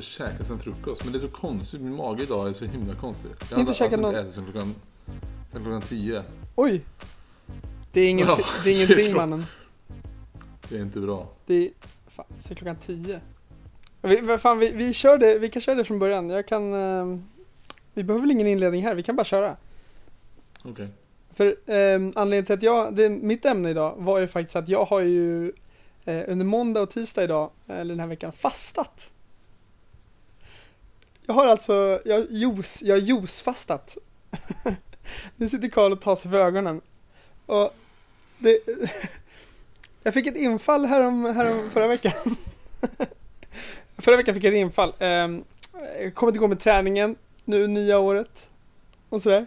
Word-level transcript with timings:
inte 0.00 0.10
käkat 0.10 0.46
sen 0.46 0.58
frukost. 0.58 1.04
Men 1.04 1.12
det 1.12 1.18
är 1.18 1.20
så 1.20 1.28
konstigt. 1.28 1.80
Min 1.80 1.96
mage 1.96 2.22
idag 2.22 2.48
är 2.48 2.52
så 2.52 2.64
himla 2.64 2.94
konstig. 2.94 3.30
Jag 3.30 3.42
Inte 3.42 3.54
hade 3.56 3.74
käkat 3.74 3.92
alltså 3.92 4.00
någon- 4.00 4.10
inte 4.10 4.20
ätit 4.20 4.34
sen 4.34 4.44
klockan, 4.52 4.74
sen 5.52 5.62
klockan 5.62 5.82
tio. 5.82 6.22
Oj! 6.56 6.84
Det 7.92 8.00
är, 8.00 8.08
inget, 8.10 8.26
Ja, 8.28 8.38
det 8.64 8.70
är 8.70 8.74
ingenting 8.84 9.14
mannen. 9.16 9.44
Det 10.68 10.76
är 10.76 10.82
inte 10.82 11.00
bra. 11.00 11.28
Det 11.46 11.54
är, 11.54 11.70
fan, 12.08 12.24
så 12.38 12.54
klockan 12.54 12.76
10. 12.76 13.20
Vi, 14.02 14.38
fan, 14.38 14.58
vi, 14.58 14.70
vi, 14.72 14.92
kör 14.94 15.18
det, 15.18 15.38
vi 15.38 15.48
kan 15.50 15.62
köra 15.62 15.74
det 15.74 15.84
från 15.84 15.98
början. 15.98 16.30
Jag 16.30 16.46
kan, 16.46 16.72
eh, 16.74 17.18
vi 17.94 18.04
behöver 18.04 18.20
väl 18.20 18.30
ingen 18.30 18.46
inledning 18.46 18.82
här, 18.82 18.94
vi 18.94 19.02
kan 19.02 19.16
bara 19.16 19.24
köra. 19.24 19.56
Okej. 20.62 20.88
För 21.34 21.46
eh, 21.46 21.94
anledningen 22.14 22.44
till 22.44 22.54
att 22.54 22.62
jag, 22.62 22.96
det, 22.96 23.08
mitt 23.10 23.44
ämne 23.44 23.70
idag 23.70 23.94
var 23.98 24.18
ju 24.18 24.28
faktiskt 24.28 24.56
att 24.56 24.68
jag 24.68 24.84
har 24.84 25.00
ju 25.00 25.52
eh, 26.04 26.24
under 26.28 26.44
måndag 26.44 26.80
och 26.82 26.90
tisdag 26.90 27.24
idag, 27.24 27.50
eller 27.66 27.94
den 27.94 28.00
här 28.00 28.06
veckan, 28.06 28.32
fastat. 28.32 29.12
Jag 31.30 31.34
har 31.34 31.46
alltså, 31.46 32.00
jag 32.04 32.18
har 32.18 32.26
juice, 32.30 32.82
jag 32.82 32.94
har 32.94 33.00
juicefastat. 33.00 33.98
nu 35.36 35.48
sitter 35.48 35.68
Karl 35.68 35.92
och 35.92 36.00
tar 36.00 36.16
sig 36.16 36.30
för 36.30 36.38
ögonen. 36.38 36.80
Och 37.46 37.74
det, 38.38 38.58
jag 40.02 40.14
fick 40.14 40.26
ett 40.26 40.36
infall 40.36 40.86
härom, 40.86 41.24
härom 41.24 41.70
förra 41.70 41.86
veckan. 41.86 42.36
förra 43.98 44.16
veckan 44.16 44.34
fick 44.34 44.44
jag 44.44 44.54
ett 44.54 44.58
infall. 44.58 44.92
Eh, 44.98 45.08
jag 46.00 46.14
kommer 46.14 46.30
inte 46.30 46.38
gå 46.38 46.48
med 46.48 46.60
träningen 46.60 47.16
nu 47.44 47.66
nya 47.66 47.98
året. 47.98 48.48
Och 49.08 49.22
sådär. 49.22 49.46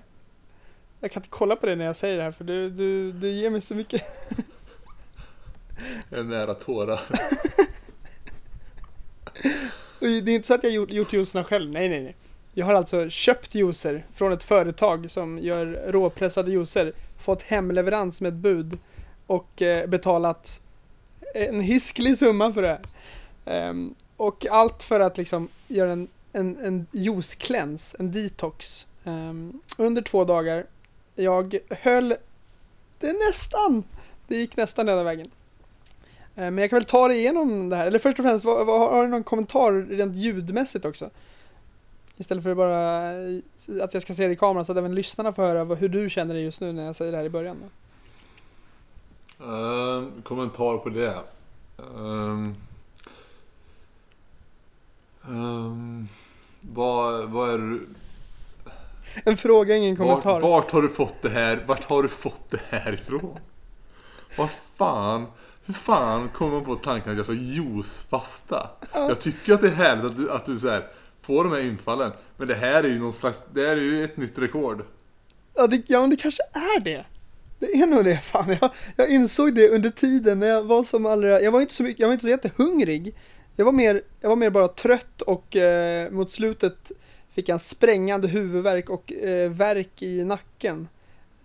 Jag 1.00 1.12
kan 1.12 1.22
inte 1.22 1.30
kolla 1.30 1.56
på 1.56 1.66
det 1.66 1.76
när 1.76 1.86
jag 1.86 1.98
säger 1.98 2.18
det 2.18 2.24
här 2.24 2.32
för 2.32 2.44
du, 2.44 2.70
du, 2.70 3.12
du 3.12 3.32
ger 3.32 3.50
mig 3.50 3.62
så 3.62 3.76
mycket. 3.76 4.02
Jag 6.10 6.20
är 6.20 6.24
nära 6.24 6.54
tårar. 6.54 7.02
Och 10.04 10.10
Det 10.10 10.32
är 10.32 10.36
inte 10.36 10.48
så 10.48 10.54
att 10.54 10.64
jag 10.64 10.74
gjort, 10.74 10.92
gjort 10.92 11.14
juicerna 11.14 11.44
själv, 11.44 11.72
nej 11.72 11.90
nej 11.90 12.04
nej. 12.04 12.16
Jag 12.54 12.66
har 12.66 12.74
alltså 12.74 13.10
köpt 13.10 13.56
juicer 13.56 14.06
från 14.14 14.34
ett 14.34 14.44
företag 14.44 15.12
som 15.12 15.40
gör 15.40 15.66
råpressade 15.88 16.52
juicer, 16.52 16.94
fått 17.20 17.42
hemleverans 17.42 18.22
med 18.22 18.30
ett 18.30 18.40
bud 18.40 18.78
och 19.28 19.62
eh, 19.62 19.88
betalat 19.88 20.62
en 21.34 21.62
hisklig 21.62 22.18
summa 22.18 22.54
för 22.54 22.62
det. 22.62 22.80
Um, 23.46 23.96
och 24.18 24.46
allt 24.50 24.84
för 24.84 25.00
att 25.00 25.18
liksom 25.18 25.48
göra 25.68 25.92
en, 25.92 26.08
en, 26.34 26.58
en 26.58 26.88
juice 26.92 27.36
cleanse, 27.36 27.98
en 28.00 28.12
detox. 28.12 28.88
Um, 29.04 29.62
under 29.78 30.02
två 30.02 30.24
dagar. 30.24 30.66
Jag 31.16 31.60
höll, 31.70 32.16
det 33.00 33.14
nästan, 33.28 33.84
det 34.28 34.38
gick 34.38 34.58
nästan 34.58 34.88
hela 34.88 35.04
vägen. 35.04 35.32
Eh, 36.36 36.52
Men 36.52 36.58
jag 36.58 36.70
kan 36.70 36.78
väl 36.80 36.86
ta 36.86 37.08
dig 37.08 37.18
igenom 37.18 37.70
det 37.70 37.76
här. 37.76 37.88
Eller 37.88 38.00
först 38.00 38.20
och 38.20 38.26
främst, 38.26 38.46
vad, 38.46 38.66
vad, 38.66 38.92
har 38.92 39.04
du 39.04 39.10
någon 39.10 39.24
kommentar 39.24 39.72
rent 39.90 40.16
ljudmässigt 40.16 40.86
också? 40.86 41.10
Istället 42.18 42.44
för 42.44 42.56
bara 42.56 43.12
eh, 43.14 43.84
att 43.84 43.94
jag 43.94 44.04
ska 44.04 44.14
se 44.14 44.28
det 44.28 44.34
i 44.34 44.36
kameran 44.36 44.66
så 44.66 44.72
att 44.72 44.78
även 44.78 44.96
lyssnarna 44.96 45.34
får 45.34 45.44
höra 45.44 45.76
hur 45.76 45.90
du 45.90 46.10
känner 46.10 46.34
dig 46.34 46.44
just 46.44 46.62
nu 46.62 46.72
när 46.74 46.86
jag 46.86 46.96
säger 46.96 47.12
det 47.12 47.18
här 47.18 47.26
i 47.26 47.30
början. 47.30 47.58
Ehm, 49.40 50.12
kommentar 50.24 50.78
på 50.78 50.90
det. 50.90 51.16
Ehm, 51.98 52.54
ehm, 55.28 56.08
vad, 56.62 57.30
vad 57.30 57.50
är 57.54 57.58
du... 57.58 57.88
En 59.26 59.38
fråga, 59.38 59.76
ingen 59.76 59.96
Vart, 59.96 60.08
kommentar. 60.24 60.42
vart 60.42 60.72
har 60.72 60.82
du 60.82 60.90
fått 60.90 61.22
det 61.22 61.30
här? 61.30 61.60
Vart 61.66 61.84
har 61.84 62.04
du 62.04 62.10
fått 62.10 62.52
det 62.52 62.60
här 62.70 62.94
ifrån? 62.94 63.38
Vad 64.38 64.50
fan? 64.78 65.26
Hur 65.66 65.74
fan 65.74 66.30
kommer 66.30 66.52
man 66.52 66.66
på 66.66 66.76
tanken 66.76 67.12
att 67.12 67.18
jag 67.18 67.26
ska 67.26 67.36
juicefasta? 67.36 68.70
Jag 68.94 69.20
tycker 69.20 69.54
att 69.54 69.62
det 69.62 69.68
är 69.68 69.72
härligt 69.72 70.06
att 70.06 70.18
du, 70.18 70.32
att 70.32 70.46
du 70.46 70.60
så 70.60 70.70
här, 70.70 70.88
får 71.22 71.44
de 71.44 71.54
här 71.54 71.64
infallen. 71.64 72.12
Men 72.38 72.48
det 72.48 72.56
här 72.56 72.84
är 72.84 72.88
ju 72.88 73.00
någon 73.00 73.14
slags, 73.14 73.44
det 73.54 73.62
här 73.62 73.78
är 73.78 73.82
ju 73.82 74.04
ett 74.04 74.18
nytt 74.18 74.38
rekord. 74.38 74.86
Ja, 75.56 75.68
det, 75.68 75.82
ja, 75.88 76.02
men 76.02 76.10
det 76.10 76.16
kanske 76.16 76.44
är 76.54 76.80
det. 76.80 77.06
Det 77.60 77.74
är 77.82 77.88
nog 77.88 78.06
det 78.06 78.18
fan. 78.18 78.58
Jag, 78.62 78.72
jag 78.96 79.10
insåg 79.10 79.56
det 79.56 79.70
under 79.70 79.90
tiden 79.90 80.40
när 80.40 80.48
jag 80.48 80.64
var 80.64 80.84
som 80.84 81.06
allra, 81.06 81.42
jag 81.42 81.52
var 81.52 81.62
inte 81.62 81.74
så 81.74 81.84
mycket, 81.84 82.00
jag 82.00 82.08
var 82.08 82.14
inte 82.14 82.26
så 82.26 82.30
jättehungrig. 82.30 83.16
Jag 83.56 83.66
var 83.66 83.72
mer, 83.72 84.02
jag 84.22 84.30
var 84.30 84.36
mer 84.36 84.50
bara 84.50 84.68
trött 84.68 85.22
och 85.22 85.56
eh, 85.56 86.12
mot 86.12 86.32
slutet 86.32 86.92
fick 87.34 87.50
jag 87.50 87.54
en 87.54 87.60
sprängande 87.60 88.28
huvudvärk 88.28 88.90
och 88.90 89.14
eh, 89.14 89.52
värk 89.52 90.02
i 90.02 90.24
nacken. 90.24 90.88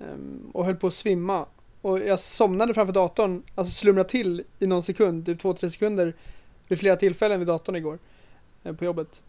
Ehm, 0.00 0.50
och 0.52 0.64
höll 0.64 0.76
på 0.76 0.86
att 0.86 0.94
svimma. 0.94 1.46
Och 1.88 2.00
jag 2.00 2.20
somnade 2.20 2.74
framför 2.74 2.92
datorn, 2.92 3.42
alltså 3.54 3.72
slumrade 3.72 4.08
till 4.08 4.44
i 4.58 4.66
någon 4.66 4.82
sekund, 4.82 5.26
typ 5.26 5.40
två, 5.40 5.54
tre 5.54 5.70
sekunder 5.70 6.14
vid 6.68 6.78
flera 6.78 6.96
tillfällen 6.96 7.38
vid 7.38 7.48
datorn 7.48 7.76
igår. 7.76 7.98
Eh, 8.64 8.74
på 8.74 8.84
jobbet. 8.84 9.22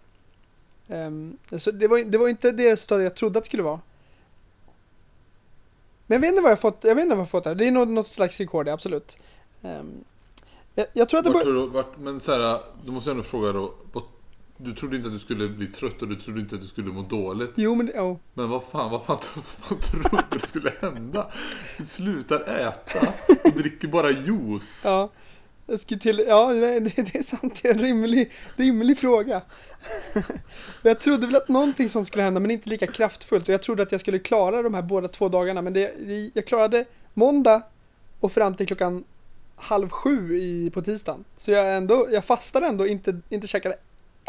Ehm, 0.87 1.37
så 1.57 1.71
det 1.71 1.87
var, 1.87 1.99
det 1.99 2.17
var 2.17 2.29
inte 2.29 2.51
det 2.51 2.71
resultatet 2.71 3.03
jag 3.03 3.15
trodde 3.15 3.37
att 3.37 3.43
det 3.43 3.47
skulle 3.47 3.63
vara. 3.63 3.79
Men 6.05 6.15
jag 6.15 6.19
vet 6.19 6.29
inte 6.29 6.41
vad 6.41 6.51
jag 6.51 6.59
fått, 6.59 6.83
jag 6.83 6.95
vet 6.95 7.03
inte 7.03 7.15
vad 7.15 7.21
jag 7.21 7.29
fått 7.29 7.43
där. 7.43 7.55
Det 7.55 7.67
är 7.67 7.71
nog 7.71 7.87
något 7.87 8.07
slags 8.07 8.39
rekord, 8.39 8.67
absolut. 8.67 9.17
Ehm, 9.61 10.03
jag, 10.75 10.87
jag 10.93 11.09
tror 11.09 11.19
att 11.19 11.25
det 11.25 11.67
vart, 11.73 11.97
men 11.97 12.19
så 12.19 12.31
här, 12.31 12.59
då 12.85 12.91
måste 12.91 13.09
jag 13.09 13.15
ändå 13.15 13.23
fråga 13.23 13.51
då. 13.51 13.73
Vad, 13.91 14.03
du 14.61 14.73
trodde 14.73 14.95
inte 14.95 15.07
att 15.07 15.13
du 15.13 15.19
skulle 15.19 15.49
bli 15.49 15.67
trött 15.67 16.01
och 16.01 16.07
du 16.07 16.15
trodde 16.15 16.39
inte 16.39 16.55
att 16.55 16.61
du 16.61 16.67
skulle 16.67 16.91
må 16.91 17.01
dåligt. 17.01 17.53
Jo 17.55 17.75
men, 17.75 17.89
oh. 17.89 18.17
Men 18.33 18.49
vad 18.49 18.63
fan, 18.63 18.91
vad 18.91 19.05
fan, 19.05 19.17
vad 19.69 19.81
trodde 19.81 20.23
du 20.31 20.39
skulle 20.39 20.71
hända? 20.81 21.27
Du 21.77 21.85
slutar 21.85 22.41
äta 22.41 23.13
och 23.43 23.51
dricker 23.51 23.87
bara 23.87 24.11
juice. 24.11 24.81
Ja. 24.85 25.09
Jag 25.65 25.79
skulle 25.79 25.99
till, 25.99 26.23
ja 26.27 26.53
det, 26.53 26.79
det 26.79 27.15
är 27.15 27.23
sant, 27.23 27.59
det 27.61 27.69
är 27.69 27.73
en 27.73 27.79
rimlig, 27.79 28.31
rimlig 28.55 28.97
fråga. 28.99 29.41
Jag 30.81 30.99
trodde 30.99 31.27
väl 31.27 31.35
att 31.35 31.49
någonting 31.49 31.89
sånt 31.89 32.07
skulle 32.07 32.23
hända 32.23 32.39
men 32.39 32.51
inte 32.51 32.69
lika 32.69 32.87
kraftfullt 32.87 33.43
och 33.47 33.53
jag 33.53 33.63
trodde 33.63 33.83
att 33.83 33.91
jag 33.91 34.01
skulle 34.01 34.19
klara 34.19 34.61
de 34.61 34.73
här 34.73 34.81
båda 34.81 35.07
två 35.07 35.29
dagarna 35.29 35.61
men 35.61 35.73
det, 35.73 35.93
jag 36.33 36.45
klarade 36.45 36.85
måndag 37.13 37.61
och 38.19 38.31
fram 38.31 38.55
till 38.55 38.67
klockan 38.67 39.03
halv 39.55 39.89
sju 39.89 40.37
i, 40.39 40.69
på 40.69 40.81
tisdagen. 40.81 41.23
Så 41.37 41.51
jag 41.51 41.77
ändå, 41.77 42.07
jag 42.11 42.25
fastade 42.25 42.67
ändå, 42.67 42.87
inte, 42.87 43.21
inte 43.29 43.47
käkade 43.47 43.75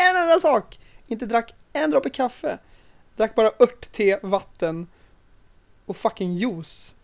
en 0.00 0.22
enda 0.22 0.41
sak! 0.41 0.78
Inte 1.06 1.27
drack 1.27 1.55
en 1.72 1.91
droppe 1.91 2.11
kaffe. 2.11 2.59
Drack 3.16 3.34
bara 3.34 3.50
örtte, 3.59 4.21
vatten 4.22 4.87
och 5.87 5.97
fucking 5.97 6.33
juice. 6.33 6.94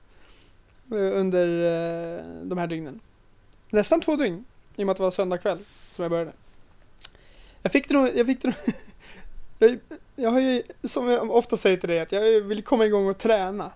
Eh, 0.91 1.19
under 1.21 1.47
eh, 1.47 2.25
de 2.43 2.59
här 2.59 2.67
dygnen. 2.67 3.01
Nästan 3.71 4.01
två 4.01 4.17
dygn. 4.17 4.45
I 4.77 4.83
och 4.83 4.87
med 4.87 4.91
att 4.91 4.97
det 4.97 5.03
var 5.03 5.11
söndag 5.11 5.39
kväll 5.39 5.59
som 5.91 6.03
jag 6.03 6.11
började. 6.11 6.33
Jag 7.63 7.73
fick 7.73 7.89
det 7.89 7.95
nog, 7.95 8.11
jag 8.15 8.27
fick 8.27 8.43
det 8.43 8.49
nog, 8.49 8.57
jag, 9.59 9.79
jag 10.17 10.31
har 10.31 10.41
ju, 10.41 10.63
som 10.85 11.09
jag 11.09 11.31
ofta 11.31 11.57
säger 11.57 11.77
till 11.77 11.89
dig, 11.89 12.01
att 12.01 12.13
jag 12.13 12.41
vill 12.41 12.63
komma 12.63 12.87
igång 12.87 13.09
och 13.09 13.19
träna. 13.19 13.71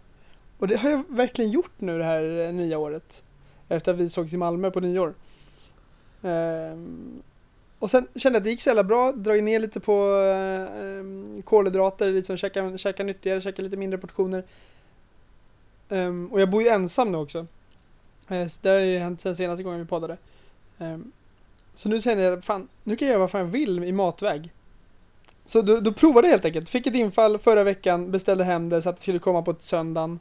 Och 0.58 0.68
det 0.68 0.76
har 0.76 0.90
jag 0.90 1.04
verkligen 1.08 1.50
gjort 1.50 1.72
nu 1.78 1.98
det 1.98 2.04
här 2.04 2.46
eh, 2.46 2.52
nya 2.52 2.78
året. 2.78 3.24
Efter 3.68 3.92
att 3.92 3.98
vi 3.98 4.08
sågs 4.08 4.32
i 4.32 4.36
Malmö 4.36 4.70
på 4.70 4.80
nyår. 4.80 5.14
Ehm, 6.22 7.22
och 7.80 7.90
sen 7.90 8.06
kände 8.14 8.36
jag 8.36 8.40
att 8.40 8.44
det 8.44 8.50
gick 8.50 8.60
så 8.60 8.68
jävla 8.68 8.84
bra, 8.84 9.12
dragit 9.12 9.44
ner 9.44 9.60
lite 9.60 9.80
på 9.80 10.16
eh, 10.16 10.82
ehm, 10.84 11.42
kolhydrater, 11.44 12.12
liksom 12.12 12.36
käka, 12.36 12.78
käka 12.78 13.04
nyttigare, 13.04 13.40
käka 13.40 13.62
lite 13.62 13.76
mindre 13.76 13.98
portioner. 13.98 14.44
Um, 15.88 16.26
och 16.32 16.40
jag 16.40 16.50
bor 16.50 16.62
ju 16.62 16.68
ensam 16.68 17.12
nu 17.12 17.18
också. 17.18 17.46
Eh, 18.28 18.46
så 18.46 18.58
Det 18.62 18.68
har 18.68 18.78
ju 18.78 18.98
hänt 18.98 19.20
sen 19.20 19.36
senaste 19.36 19.62
gången 19.62 19.80
vi 19.80 19.86
poddade. 19.86 20.16
Um, 20.78 21.12
Så 21.74 21.88
nu 21.88 22.00
känner 22.00 22.22
jag, 22.22 22.44
fan, 22.44 22.68
nu 22.84 22.96
kan 22.96 23.08
jag 23.08 23.12
göra 23.12 23.20
vad 23.20 23.30
fan 23.30 23.40
jag 23.40 23.48
vill 23.48 23.84
i 23.84 23.92
matväg. 23.92 24.50
Så 25.46 25.62
då, 25.62 25.80
då 25.80 25.92
provade 25.92 26.26
jag 26.26 26.32
helt 26.32 26.44
enkelt. 26.44 26.68
Fick 26.68 26.86
ett 26.86 26.94
infall 26.94 27.38
förra 27.38 27.64
veckan, 27.64 28.10
beställde 28.10 28.44
hem 28.44 28.68
det 28.68 28.82
så 28.82 28.88
att 28.88 28.96
det 28.96 29.02
skulle 29.02 29.18
komma 29.18 29.42
på 29.42 29.50
ett 29.50 29.62
söndagen. 29.62 30.18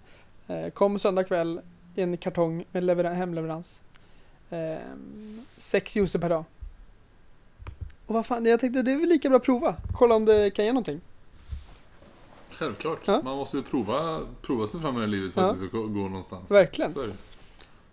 Eh, 0.48 0.70
Kom 0.70 1.00
söndag 1.00 1.24
kväll 1.24 1.62
i 1.96 2.02
en 2.02 2.18
kartong 2.18 2.66
med 2.72 3.06
hemleverans. 3.06 3.82
Ehm, 4.50 5.46
Sex 5.58 5.96
juicer 5.96 6.20
per 6.20 6.30
dag. 6.30 6.44
Och 8.10 8.16
vad 8.16 8.26
fan, 8.26 8.46
jag 8.46 8.60
tänkte 8.60 8.82
det 8.82 8.92
är 8.92 8.98
väl 8.98 9.10
lika 9.10 9.30
bra 9.30 9.38
att 9.38 9.44
prova. 9.44 9.76
Kolla 9.94 10.16
om 10.16 10.26
det 10.26 10.52
kan 10.52 10.66
ge 10.66 10.72
någonting. 10.72 11.02
Självklart. 12.50 13.00
Ja. 13.06 13.22
Man 13.24 13.38
måste 13.38 13.58
ju 13.58 13.64
prova, 13.64 14.20
prova 14.42 14.68
sig 14.68 14.82
fram 14.82 15.04
i 15.04 15.08
livet 15.08 15.34
för 15.34 15.42
Ja. 15.42 15.48
att 15.52 15.60
det 15.62 15.68
ska 15.68 15.78
gå 15.78 15.88
någonstans. 15.88 16.52
Verkligen. 16.52 16.94
Så 16.94 17.02
är 17.02 17.08
det. 17.08 17.14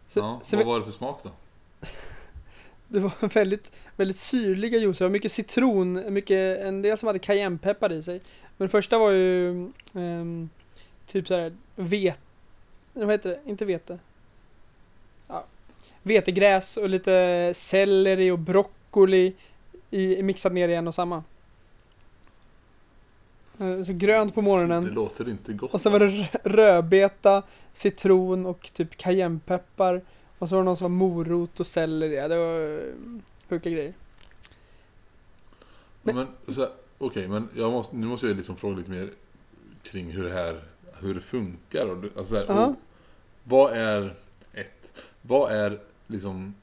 Så, 0.08 0.18
ja, 0.18 0.40
så 0.42 0.56
vad 0.56 0.64
vi, 0.64 0.70
var 0.70 0.78
det 0.78 0.84
för 0.84 0.92
smak 0.92 1.20
då? 1.22 1.30
det 2.88 3.00
var 3.00 3.28
väldigt, 3.28 3.72
väldigt 3.96 4.18
syrliga 4.18 4.78
juicer. 4.78 5.04
Det 5.04 5.08
var 5.08 5.12
mycket 5.12 5.32
citron, 5.32 6.12
mycket, 6.14 6.58
en 6.58 6.82
del 6.82 6.98
som 6.98 7.06
hade 7.06 7.18
cayennepeppar 7.18 7.92
i 7.92 8.02
sig. 8.02 8.20
Men 8.56 8.68
första 8.68 8.98
var 8.98 9.10
ju 9.10 9.50
ehm, 9.94 10.48
typ 11.06 11.26
såhär 11.26 11.52
vet, 11.74 12.20
vad 12.92 13.10
heter 13.10 13.30
det? 13.30 13.50
Inte 13.50 13.64
vete. 13.64 13.98
Ja. 15.28 15.44
Vetegräs 16.02 16.76
och 16.76 16.88
lite 16.88 17.52
selleri 17.56 18.30
och 18.30 18.38
broccoli 18.38 19.34
i, 19.90 20.22
mixat 20.22 20.52
ner 20.52 20.68
i 20.68 20.74
en 20.74 20.88
och 20.88 20.94
samma. 20.94 21.24
Eh, 23.60 23.82
Så 23.82 23.92
grönt 23.92 24.34
på 24.34 24.40
Det 24.40 24.44
morgonen. 24.44 24.84
låter 24.84 25.28
inte 25.28 25.52
gott. 25.52 25.74
Och 25.74 25.80
sen 25.80 25.92
var 25.92 26.00
det 26.00 26.06
rö- 26.08 26.38
rödbeta, 26.44 27.42
citron 27.72 28.46
och 28.46 28.70
typ 28.74 28.96
cayennepeppar. 28.96 30.02
Och 30.38 30.48
så 30.48 30.54
var 30.54 30.62
det 30.62 30.64
någon 30.64 30.76
som 30.76 30.84
var 30.84 30.98
morot 31.08 31.60
och 31.60 31.66
selleri. 31.66 32.14
Ja, 32.16 32.28
det 32.28 32.36
var 32.38 32.78
eh, 32.78 32.92
sjuka 33.48 33.70
grejer. 33.70 33.92
Men, 36.02 36.26
Okej, 36.98 37.28
men 37.28 37.48
jag 37.54 37.72
måste, 37.72 37.96
nu 37.96 38.06
måste 38.06 38.26
jag 38.26 38.36
liksom 38.36 38.56
fråga 38.56 38.76
lite 38.76 38.90
mer 38.90 39.10
kring 39.82 40.10
hur 40.10 40.24
det 40.24 40.32
här 40.32 40.60
hur 41.00 41.14
det 41.14 41.20
funkar. 41.20 41.86
Och, 41.86 42.04
alltså, 42.04 42.24
så 42.24 42.36
här, 42.36 42.44
Ja. 42.48 42.66
och, 42.66 42.74
vad 43.44 43.72
är 43.72 44.14
ett? 44.52 44.92
Vad 45.22 45.52
är 45.52 45.80
liksom 46.06 46.54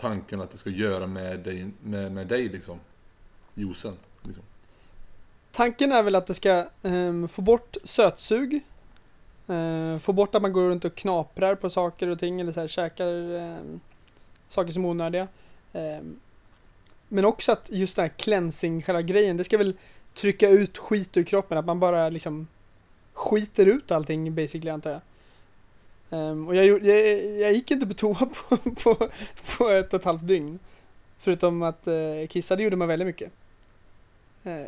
tanken 0.00 0.40
att 0.40 0.50
det 0.50 0.58
ska 0.58 0.70
göra 0.70 1.06
med 1.06 1.38
dig, 1.40 1.70
med, 1.82 2.12
med 2.12 2.26
dig 2.26 2.48
liksom? 2.48 2.80
Juicen. 3.54 3.96
Liksom. 4.22 4.44
Tanken 5.52 5.92
är 5.92 6.02
väl 6.02 6.14
att 6.14 6.26
det 6.26 6.34
ska 6.34 6.66
eh, 6.82 7.26
få 7.26 7.42
bort 7.42 7.76
sötsug. 7.84 8.60
eh, 9.48 9.98
få 9.98 10.12
bort 10.12 10.34
att 10.34 10.42
man 10.42 10.52
går 10.52 10.68
runt 10.68 10.84
och 10.84 10.94
knaprar 10.94 11.54
på 11.54 11.70
saker 11.70 12.08
och 12.08 12.18
ting 12.18 12.40
eller 12.40 12.52
så 12.52 12.60
här, 12.60 12.68
käkar 12.68 13.34
eh, 13.34 13.56
saker 14.48 14.72
som 14.72 14.84
är 14.84 14.88
onödiga. 14.88 15.28
Ehm, 15.72 16.20
men 17.08 17.24
också 17.24 17.52
att 17.52 17.70
just 17.70 17.96
den 17.96 18.02
här 18.02 18.12
cleansing, 18.16 18.82
själva 18.82 19.02
grejen, 19.02 19.36
det 19.36 19.44
ska 19.44 19.58
väl 19.58 19.76
trycka 20.14 20.48
ut 20.48 20.78
skit 20.78 21.16
ur 21.16 21.24
kroppen. 21.24 21.58
Att 21.58 21.66
man 21.66 21.80
bara 21.80 22.08
liksom 22.08 22.46
skiter 23.12 23.66
ut 23.66 23.90
allting 23.90 24.34
basically 24.34 24.70
antar 24.70 24.90
jag. 24.90 25.00
Ehm, 26.10 26.48
och 26.48 26.56
jag, 26.56 26.66
gjorde- 26.66 26.86
jag, 26.86 27.40
jag 27.40 27.52
gick 27.52 27.70
inte 27.70 27.86
på 27.86 27.94
toa 27.94 28.14
på, 28.48 28.56
på, 28.56 29.08
på 29.58 29.68
ett 29.68 29.94
och 29.94 30.00
ett 30.00 30.04
halvt 30.04 30.26
dygn. 30.26 30.58
Förutom 31.18 31.62
att 31.62 31.86
eh, 31.86 32.26
kissa, 32.28 32.56
det 32.56 32.62
gjorde 32.62 32.76
man 32.76 32.88
väldigt 32.88 33.06
mycket. 33.06 33.32
Eh, 34.44 34.66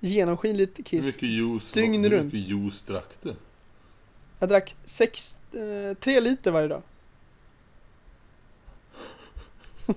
genomskinligt 0.00 0.78
Hur 0.78 0.84
kiss. 0.84 1.06
mycket 1.06 1.22
juice, 1.28 1.72
dygn 1.72 2.04
hur 2.04 2.22
mycket 2.22 2.38
juice 2.40 2.82
drack 2.82 3.08
du? 3.22 3.34
Jag 4.38 4.48
drack 4.48 4.76
sex, 4.84 5.36
eh, 5.52 5.94
tre 5.96 6.20
liter 6.20 6.50
varje 6.50 6.68
dag. 6.68 6.82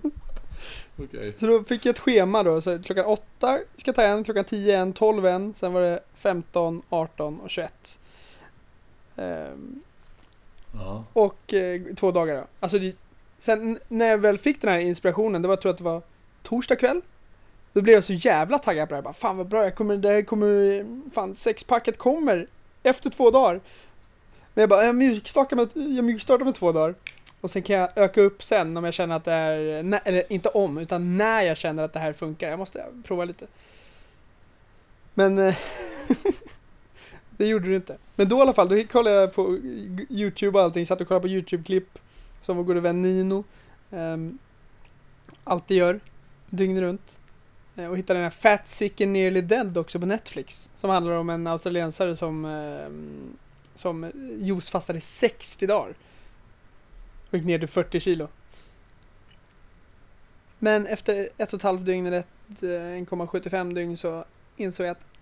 Okej. 0.98 1.34
Så 1.38 1.48
då 1.48 1.64
fick 1.64 1.86
jag 1.86 1.94
ett 1.94 2.00
schema 2.00 2.44
då. 2.44 2.62
Så 2.62 2.84
klockan 2.84 3.06
åtta 3.06 3.60
ska 3.78 3.90
jag 3.90 3.96
ta 3.96 4.02
en, 4.04 4.24
klockan 4.24 4.46
10 4.46 4.78
en, 4.78 4.94
12 4.94 5.26
en, 5.26 5.54
sen 5.54 5.74
var 5.74 5.82
det 5.82 6.00
15, 6.16 6.82
18 6.90 7.40
och 7.40 7.50
21. 7.50 8.00
Ehm, 9.16 9.82
Ja. 10.80 11.04
och 11.14 11.54
eh, 11.54 11.82
två 11.96 12.12
dagar 12.12 12.36
då. 12.36 12.44
Alltså 12.60 12.80
det, 12.80 12.96
sen 13.38 13.80
när 13.88 14.08
jag 14.08 14.18
väl 14.18 14.38
fick 14.38 14.62
den 14.62 14.74
här 14.74 14.80
inspirationen, 14.80 15.42
det 15.42 15.48
var, 15.48 15.56
tror 15.56 15.70
jag 15.70 15.74
att 15.74 15.78
det 15.78 15.84
var 15.84 16.02
torsdag 16.44 16.76
kväll. 16.76 17.02
Då 17.74 17.82
blev 17.82 17.94
jag 17.94 18.04
så 18.04 18.14
jävla 18.14 18.60
taggad 18.60 18.88
på 18.90 18.92
det 18.94 18.96
här. 18.98 19.02
Bara, 19.04 19.14
fan 19.14 19.38
vad 19.38 19.48
bra, 19.48 19.64
jag 19.64 19.76
kommer, 19.76 19.98
det 19.98 20.10
här 20.10 20.22
kommer, 20.22 20.86
fan 21.14 21.36
sexpacket 21.36 21.98
kommer 21.98 22.48
efter 22.84 23.10
två 23.10 23.32
dagar. 23.32 23.62
Men 24.54 24.62
jag 24.62 24.70
bara, 24.70 24.86
jag 24.86 24.96
mjukstartar 24.96 25.56
med, 25.56 25.70
jag 25.74 26.06
mjukstartar 26.06 26.46
med 26.46 26.56
två 26.56 26.72
dagar. 26.72 26.96
Och 27.42 27.52
sen 27.52 27.62
kan 27.62 27.76
jag 27.76 27.90
öka 27.96 28.22
upp 28.22 28.44
sen 28.44 28.78
om 28.78 28.84
jag 28.84 28.94
känner 28.94 29.16
att 29.16 29.26
det 29.26 29.32
är, 29.34 29.84
nä- 29.84 30.02
eller 30.06 30.34
inte 30.34 30.50
om, 30.50 30.78
utan 30.78 31.18
när 31.18 31.42
jag 31.42 31.58
känner 31.58 31.84
att 31.84 31.94
det 31.94 32.00
här 32.00 32.14
funkar. 32.14 32.50
Jag 32.50 32.60
måste 32.60 32.86
prova 33.04 33.26
lite. 33.26 33.46
Men 35.14 35.38
eh, 35.40 35.56
det 37.44 37.50
gjorde 37.50 37.68
du 37.68 37.76
inte. 37.76 37.98
Men 38.16 38.30
då 38.30 38.38
i 38.38 38.42
alla 38.42 38.54
fall, 38.54 38.70
då 38.70 38.84
kollade 38.84 39.16
jag 39.16 39.34
på 39.34 39.58
YouTube 40.10 40.58
och 40.58 40.64
allting. 40.64 40.86
Satt 40.86 41.02
och 41.02 41.08
kollade 41.08 41.22
på 41.22 41.28
YouTube-klipp. 41.28 42.00
Som 42.42 42.58
vår 42.58 42.64
gode 42.64 42.80
vän 42.80 43.02
Nino 43.02 43.44
um, 43.90 44.38
alltid 45.44 45.78
gör. 45.78 46.00
Dygnet 46.50 46.82
runt. 46.82 47.20
Uh, 47.78 47.88
och 47.88 47.98
hittade 47.98 48.20
den 48.20 48.24
här 48.24 48.30
Fat 48.30 48.68
Sick 48.68 49.02
and 49.02 49.12
Nearly 49.12 49.42
Dead 49.42 49.78
också 49.78 50.00
på 50.00 50.06
Netflix. 50.06 50.70
Som 50.76 50.90
handlar 50.90 51.14
om 51.14 51.30
en 51.30 51.48
australiensare 51.48 52.16
som, 52.16 52.46
um, 52.46 53.38
som 53.76 54.12
juicefastade 54.40 54.98
i 54.98 55.02
60 55.02 55.68
dagar. 55.68 55.94
Och 57.30 57.38
gick 57.38 57.46
ner 57.46 57.60
till 57.60 57.68
40 57.68 58.00
kilo. 58.00 58.28
Men 60.60 60.88
efter 60.88 61.30
ett 61.38 61.54
och 61.54 61.60
ett 61.60 61.64
halvt 61.64 61.86
dygn 61.86 62.06
eller 62.06 62.24
1,75 62.60 63.56
eh, 63.56 63.74
dygn 63.74 63.98
så 63.98 64.26
insåg 64.58 64.86
jag 64.86 64.92
att 64.92 65.13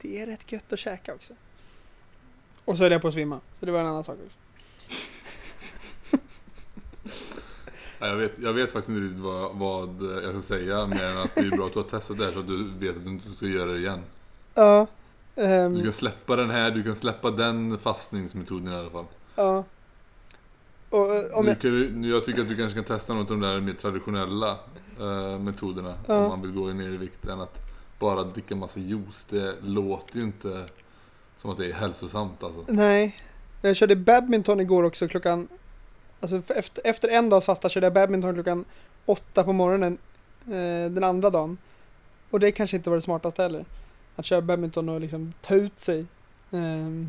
det 0.00 0.18
är 0.20 0.26
rätt 0.26 0.52
gött 0.52 0.72
att 0.72 0.78
käka 0.78 1.14
också. 1.14 1.32
Och 2.64 2.76
så 2.76 2.82
höll 2.82 2.92
jag 2.92 3.02
på 3.02 3.08
att 3.08 3.14
svimma. 3.14 3.40
Så 3.60 3.66
det 3.66 3.72
var 3.72 3.80
en 3.80 3.86
annan 3.86 4.04
sak 4.04 4.18
också. 4.26 4.36
Ja, 7.98 8.06
jag, 8.06 8.16
vet, 8.16 8.38
jag 8.38 8.52
vet 8.52 8.72
faktiskt 8.72 8.88
inte 8.88 9.20
vad, 9.22 9.56
vad 9.56 10.02
jag 10.24 10.30
ska 10.32 10.42
säga 10.42 10.86
mer 10.86 11.04
än 11.04 11.18
att 11.18 11.34
det 11.34 11.40
är 11.40 11.50
bra 11.50 11.66
att 11.66 11.72
du 11.72 11.78
har 11.78 11.86
testat 11.88 12.18
det 12.18 12.24
här 12.24 12.32
så 12.32 12.38
att 12.40 12.46
du 12.48 12.70
vet 12.78 12.96
att 12.96 13.04
du 13.04 13.10
inte 13.10 13.30
ska 13.30 13.46
göra 13.46 13.72
det 13.72 13.78
igen. 13.78 14.02
Ja. 14.54 14.86
ehm, 15.36 15.74
Du 15.74 15.82
kan 15.84 15.92
släppa 15.92 16.36
den 16.36 16.50
här, 16.50 16.70
du 16.70 16.82
kan 16.82 16.96
släppa 16.96 17.30
den 17.30 17.78
fastningsmetoden 17.78 18.72
i 18.72 18.76
alla 18.76 18.90
fall. 18.90 19.04
ja. 19.36 19.64
Och 20.90 21.14
eh, 21.16 21.38
om 21.38 21.46
jag, 21.46 21.60
kan, 21.60 22.04
jag 22.04 22.24
tycker 22.24 22.42
att 22.42 22.48
du 22.48 22.56
kanske 22.56 22.74
kan 22.74 22.84
testa 22.84 23.14
något 23.14 23.30
av 23.30 23.38
de 23.38 23.46
där 23.46 23.60
mer 23.60 23.72
traditionella 23.72 24.50
eh, 25.00 25.38
metoderna 25.38 25.98
Ja. 26.06 26.14
om 26.16 26.28
man 26.28 26.42
vill 26.42 26.50
gå 26.52 26.66
ner 26.66 26.88
i 26.88 26.96
vikt 26.96 27.24
än 27.24 27.40
att 27.40 27.65
bara 27.98 28.24
dricka 28.24 28.56
massa 28.56 28.80
juice. 28.80 29.26
Det 29.30 29.54
låter 29.62 30.16
ju 30.16 30.22
inte 30.22 30.64
som 31.40 31.50
att 31.50 31.58
det 31.58 31.66
är 31.66 31.72
hälsosamt 31.72 32.42
alltså. 32.42 32.64
nej. 32.68 33.16
Jag 33.62 33.76
körde 33.76 33.96
badminton 33.96 34.60
igår 34.60 34.82
också 34.82 35.08
klockan... 35.08 35.48
Alltså 36.20 36.42
efter, 36.54 36.86
efter 36.86 37.08
en 37.08 37.28
dags 37.28 37.46
fasta 37.46 37.68
körde 37.68 37.86
jag 37.86 37.92
badminton 37.92 38.34
klockan 38.34 38.64
åtta 39.06 39.44
på 39.44 39.52
morgonen 39.52 39.98
eh, 40.46 40.90
den 40.90 41.04
andra 41.04 41.30
dagen. 41.30 41.58
Och 42.30 42.40
det 42.40 42.52
kanske 42.52 42.76
inte 42.76 42.90
var 42.90 42.96
det 42.96 43.02
smartaste 43.02 43.42
heller. 43.42 43.64
Att 44.16 44.24
köra 44.24 44.40
badminton 44.40 44.88
och 44.88 45.00
liksom 45.00 45.32
ta 45.42 45.54
ut 45.54 45.80
sig 45.80 46.06
Eh, 46.50 47.06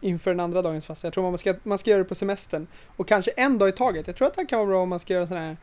inför 0.00 0.30
den 0.30 0.40
andra 0.40 0.62
dagens 0.62 0.86
fasta. 0.86 1.06
Jag 1.06 1.14
tror 1.14 1.30
man 1.30 1.38
ska, 1.38 1.54
man 1.62 1.78
ska 1.78 1.90
göra 1.90 2.02
det 2.02 2.08
på 2.08 2.14
semestern. 2.14 2.66
Och 2.96 3.08
kanske 3.08 3.30
en 3.30 3.58
dag 3.58 3.68
i 3.68 3.72
taget. 3.72 4.06
Jag 4.06 4.16
tror 4.16 4.28
att 4.28 4.34
det 4.34 4.44
kan 4.44 4.58
vara 4.58 4.68
bra 4.68 4.82
om 4.82 4.88
man 4.88 5.00
ska 5.00 5.14
göra 5.14 5.26
sådana 5.26 5.46
här 5.46 5.56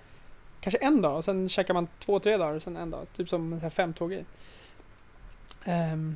Kanske 0.61 0.77
en 0.77 1.01
dag 1.01 1.17
och 1.17 1.25
sen 1.25 1.49
käkar 1.49 1.73
man 1.73 1.87
två, 1.99 2.19
tre 2.19 2.37
dagar 2.37 2.53
och 2.53 2.63
sen 2.63 2.77
en 2.77 2.89
dag. 2.89 3.07
Typ 3.17 3.29
som 3.29 3.53
en 3.53 3.59
sån 3.59 3.63
här 3.63 3.69
fem 3.69 3.93
grej. 5.65 5.75
Ehm, 5.75 6.15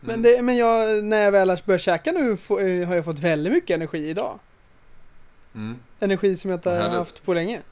men, 0.00 0.10
Mm. 0.14 0.22
det, 0.22 0.42
men 0.42 0.56
jag, 0.56 1.04
när 1.04 1.22
jag 1.22 1.32
väl 1.32 1.50
har 1.50 1.60
börjat 1.66 1.80
käka 1.82 2.12
nu 2.12 2.36
få, 2.36 2.58
eh, 2.58 2.88
har 2.88 2.94
jag 2.94 3.04
fått 3.04 3.18
väldigt 3.18 3.52
mycket 3.52 3.74
energi 3.74 4.08
idag. 4.08 4.38
Mm. 5.54 5.76
Energi 6.00 6.36
som 6.36 6.50
jag 6.50 6.58
inte 6.58 6.70
har 6.70 6.88
haft 6.88 7.24
på 7.24 7.34
länge. 7.34 7.62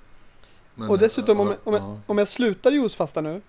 Men, 0.74 0.88
och 0.90 0.98
dessutom 0.98 1.40
om 1.40 1.46
ja, 1.46 1.52
jag- 1.52 1.66
om 1.68 1.74
jag- 1.74 1.82
ja. 1.82 2.00
Om 2.06 2.18
jag 2.18 2.28
slutar 2.28 2.70
juicefasta 2.72 3.20
nu, 3.20 3.40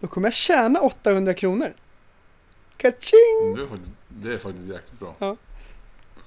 då 0.00 0.06
kommer 0.06 0.26
jag 0.28 0.34
tjäna 0.34 0.80
800 0.80 1.34
kronor. 1.34 1.72
Kaching! 2.76 3.54
Det 3.56 3.62
är 3.62 3.66
faktiskt, 3.66 3.92
det 4.08 4.32
är 4.34 4.38
faktiskt 4.38 4.68
jäkligt 4.68 5.00
bra. 5.00 5.14
Är 5.18 5.36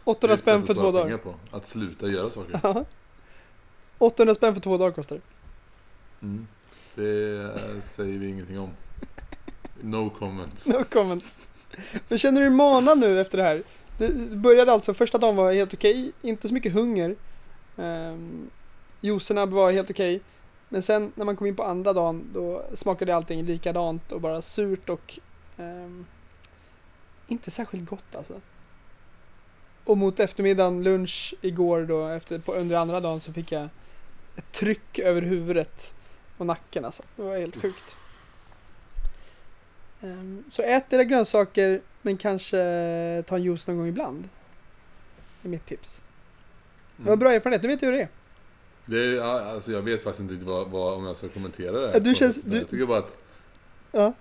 800 0.04 0.34
ett 0.34 0.40
spänn 0.40 0.64
för 0.64 0.74
två 0.74 0.92
dagar. 0.92 1.04
pengar 1.04 1.18
På, 1.18 1.34
att 1.52 1.68
sluta 1.68 2.08
göra 2.08 2.30
saker. 2.30 2.60
Ja. 2.64 2.86
800 3.98 4.36
spänn 4.36 4.54
för 4.54 4.62
två 4.62 4.78
dagar 4.78 4.92
kostar 4.92 5.16
det. 5.16 5.22
Mm. 6.26 6.48
Det 6.96 7.82
säger 7.82 8.20
vi 8.20 8.28
ingenting 8.30 8.60
om. 8.60 8.70
No 9.82 10.10
comments. 10.10 10.68
No 10.68 10.84
comments. 10.84 11.38
Men 12.08 12.18
känner 12.18 12.42
du 12.42 12.48
dig 12.48 12.56
manad 12.56 13.00
nu 13.00 13.22
efter 13.22 13.38
det 13.38 13.44
här? 13.44 13.64
Det 13.98 14.36
började 14.36 14.72
alltså, 14.72 14.94
första 14.94 15.18
dagen 15.18 15.36
var 15.36 15.54
helt 15.54 15.74
okej, 15.74 16.12
inte 16.22 16.48
så 16.48 16.54
mycket 16.54 16.74
hunger. 16.74 17.16
Um, 17.76 18.50
juicerna 19.02 19.46
var 19.46 19.72
helt 19.72 19.90
okej. 19.90 20.22
Men 20.70 20.82
sen 20.82 21.12
när 21.16 21.26
man 21.26 21.36
kom 21.36 21.48
in 21.48 21.56
på 21.56 21.64
andra 21.64 21.94
dagen, 21.94 22.30
då 22.34 22.66
smakade 22.74 23.16
allting 23.16 23.46
likadant 23.46 24.12
och 24.12 24.22
bara 24.22 24.42
surt 24.42 24.90
och 24.90 25.20
ehm, 25.58 26.06
inte 27.28 27.52
särskilt 27.52 27.90
gott 27.90 28.16
alltså. 28.16 28.42
Och 29.84 29.98
mot 29.98 30.20
eftermiddagen, 30.20 30.84
lunch 30.84 31.34
igår 31.42 31.82
då, 31.82 32.08
efter, 32.08 32.40
på, 32.40 32.54
under 32.54 32.76
andra 32.76 33.00
dagen 33.00 33.22
så 33.22 33.34
fick 33.34 33.52
jag 33.52 33.70
ett 34.36 34.52
tryck 34.52 35.00
över 35.00 35.22
huvudet 35.22 35.96
och 36.38 36.46
nacken 36.46 36.86
alltså. 36.86 37.04
Det 37.16 37.22
var 37.22 37.38
helt 37.38 37.62
sjukt. 37.62 37.98
Ehm, 40.02 40.44
så 40.50 40.62
ät 40.62 40.94
era 40.94 41.04
grönsaker 41.04 41.82
men 42.02 42.18
kanske 42.18 42.58
ta 43.28 43.36
en 43.36 43.44
juice 43.44 43.68
någon 43.68 43.78
gång 43.78 43.88
ibland. 43.88 44.30
Det 45.42 45.48
är 45.48 45.50
mitt 45.50 45.66
tips. 45.66 46.02
Det 46.98 47.04
var 47.04 47.10
Mm. 47.14 47.20
bra 47.20 47.34
erfarenhet, 47.34 47.62
du 47.62 47.68
vet 47.68 47.84
hur 47.84 47.92
det 47.92 48.02
är. 48.02 48.08
Det 48.86 49.18
är, 49.18 49.22
alltså 49.22 49.72
jag 49.72 49.82
vet 49.82 50.04
faktiskt 50.04 50.32
inte 50.32 50.46
vad, 50.46 50.68
vad, 50.70 50.94
om 50.94 51.06
jag 51.06 51.18
ska 51.18 51.30
kommentera 51.30 51.72
det. 51.82 51.92
Ja, 51.94 52.00
du 52.00 52.16
känns- 52.16 52.42
du- 52.42 52.58
Jag 52.58 52.70
tycker 52.70 52.86
bara 52.86 53.00
att 53.00 53.18
Ja. 53.92 54.14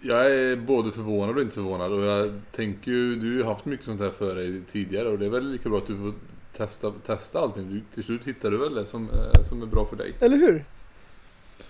jag 0.00 0.30
är 0.32 0.56
både 0.56 0.92
förvånad 0.92 1.36
och 1.36 1.42
inte 1.42 1.54
förvånad. 1.54 1.92
Och 1.92 2.02
jag 2.04 2.32
tänker 2.52 2.90
ju, 2.90 3.16
du 3.16 3.26
har 3.30 3.36
ju 3.36 3.44
haft 3.44 3.64
mycket 3.64 3.86
sånt 3.86 4.00
här 4.00 4.10
för 4.10 4.34
dig 4.34 4.62
tidigare. 4.72 5.08
Och 5.08 5.18
det 5.18 5.26
är 5.26 5.30
väl 5.30 5.50
lika 5.52 5.68
bra 5.68 5.78
att 5.78 5.86
du 5.86 5.96
får 5.96 6.12
testa, 6.56 6.92
testa 7.06 7.40
allting. 7.40 7.70
Du, 7.74 7.80
till 7.94 8.04
slut 8.04 8.24
hittar 8.24 8.50
du 8.50 8.56
väl 8.58 8.74
det 8.74 8.86
som, 8.86 9.10
eh, 9.10 9.42
som 9.48 9.62
är 9.62 9.66
bra 9.66 9.86
för 9.86 9.96
dig. 9.96 10.14
Eller 10.20 10.36
hur? 10.36 10.64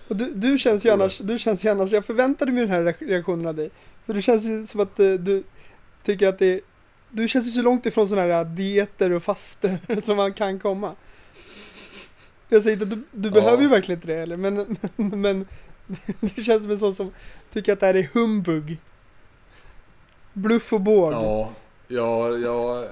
Och 0.07 0.15
du, 0.15 0.31
du 0.33 0.57
känns 0.57 0.85
ju 0.85 0.89
annars, 0.89 1.17
du 1.17 1.39
känns 1.39 1.65
ju 1.65 1.69
annars, 1.69 1.91
jag 1.91 2.05
förväntade 2.05 2.51
mig 2.51 2.61
den 2.61 2.69
här 2.71 2.81
reak- 2.83 3.07
reaktionen 3.07 3.45
av 3.45 3.55
dig. 3.55 3.69
För 4.05 4.13
du 4.13 4.21
känns 4.21 4.43
ju 4.45 4.65
som 4.65 4.79
att 4.81 4.99
eh, 4.99 5.11
du 5.13 5.43
tycker 6.03 6.27
att 6.27 6.39
det 6.39 6.61
du 7.11 7.27
känns 7.27 7.47
ju 7.47 7.51
så 7.51 7.61
långt 7.61 7.85
ifrån 7.85 8.07
sådana 8.09 8.33
här 8.33 8.45
dieter 8.45 9.11
och 9.11 9.23
faster 9.23 9.79
som 10.03 10.17
man 10.17 10.33
kan 10.33 10.59
komma. 10.59 10.95
Jag 12.49 12.63
säger 12.63 12.73
inte 12.73 12.83
att 12.83 12.89
du, 12.89 13.03
du 13.11 13.27
Ja. 13.29 13.33
behöver 13.33 13.63
ju 13.63 13.69
verkligen 13.69 13.97
inte 13.97 14.07
det 14.13 14.19
heller, 14.19 14.37
men, 14.37 14.55
men, 14.95 15.21
men 15.21 15.45
du 16.35 16.43
känns 16.43 16.63
som 16.63 16.71
en 16.71 16.79
sån 16.79 16.95
som 16.95 17.11
tycker 17.53 17.73
att 17.73 17.79
det 17.79 17.85
här 17.85 17.93
är 17.95 18.09
humbug. 18.13 18.77
Bluff 20.33 20.73
och 20.73 20.81
båg. 20.81 21.13
Ja, 21.13 21.51
ja, 21.87 22.37
jag 22.37 22.83
eh, 22.83 22.89